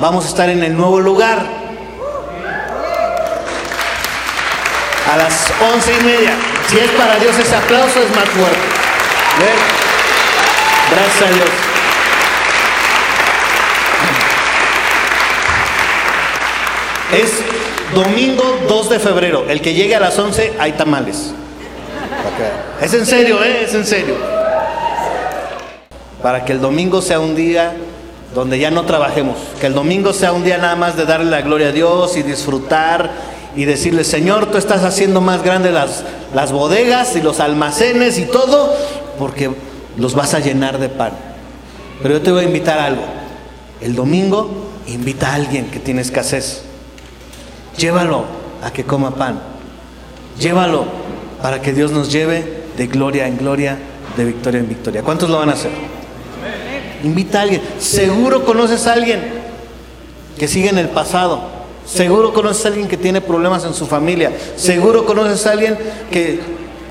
[0.00, 1.64] vamos a estar en el nuevo lugar.
[5.12, 6.34] A las once y media.
[6.68, 8.58] Si es para Dios ese aplauso es más fuerte.
[10.90, 11.63] Gracias a Dios.
[17.14, 17.32] Es
[17.94, 19.44] domingo 2 de febrero.
[19.48, 21.32] El que llegue a las 11 hay tamales.
[22.82, 23.62] Es en serio, ¿eh?
[23.62, 24.16] Es en serio.
[26.20, 27.76] Para que el domingo sea un día
[28.34, 31.42] donde ya no trabajemos, que el domingo sea un día nada más de darle la
[31.42, 33.12] gloria a Dios y disfrutar
[33.54, 36.02] y decirle, Señor, tú estás haciendo más grandes las,
[36.34, 38.74] las bodegas y los almacenes y todo,
[39.20, 39.52] porque
[39.96, 41.12] los vas a llenar de pan.
[42.02, 43.04] Pero yo te voy a invitar a algo.
[43.80, 44.50] El domingo
[44.88, 46.73] invita a alguien que tiene escasez.
[47.76, 48.24] Llévalo
[48.62, 49.40] a que coma pan.
[50.38, 50.84] Llévalo
[51.42, 53.78] para que Dios nos lleve de gloria en gloria,
[54.16, 55.02] de victoria en victoria.
[55.02, 55.70] ¿Cuántos lo van a hacer?
[57.02, 57.62] Invita a alguien.
[57.78, 59.20] Seguro conoces a alguien
[60.38, 61.40] que sigue en el pasado.
[61.86, 64.32] Seguro conoces a alguien que tiene problemas en su familia.
[64.56, 65.76] Seguro conoces a alguien
[66.10, 66.40] que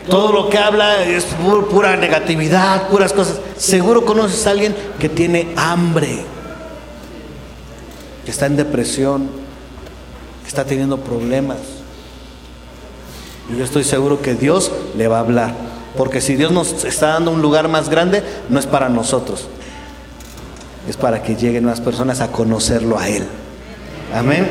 [0.07, 3.39] todo lo que habla es pu- pura negatividad, puras cosas.
[3.57, 6.19] Seguro conoces a alguien que tiene hambre,
[8.23, 9.29] que está en depresión,
[10.43, 11.57] que está teniendo problemas.
[13.51, 15.53] Y yo estoy seguro que Dios le va a hablar.
[15.97, 19.47] Porque si Dios nos está dando un lugar más grande, no es para nosotros.
[20.87, 23.23] Es para que lleguen más personas a conocerlo a Él.
[24.13, 24.47] Amén.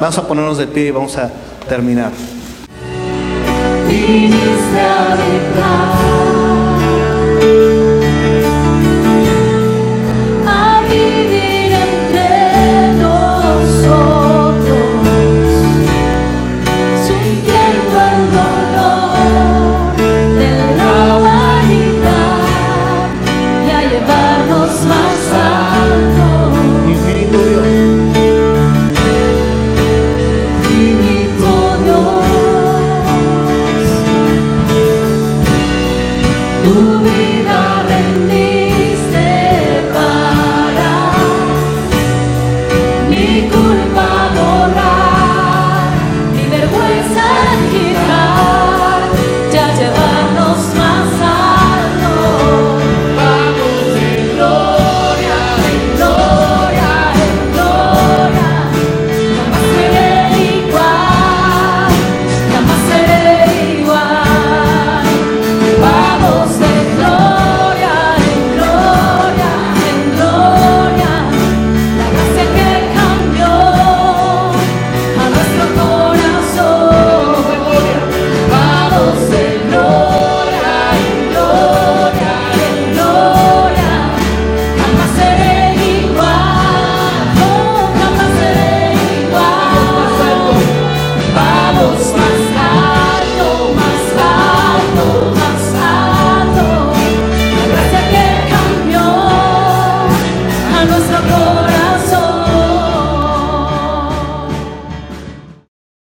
[0.00, 1.30] Vamos a ponernos de pie y vamos a
[1.68, 2.12] terminar.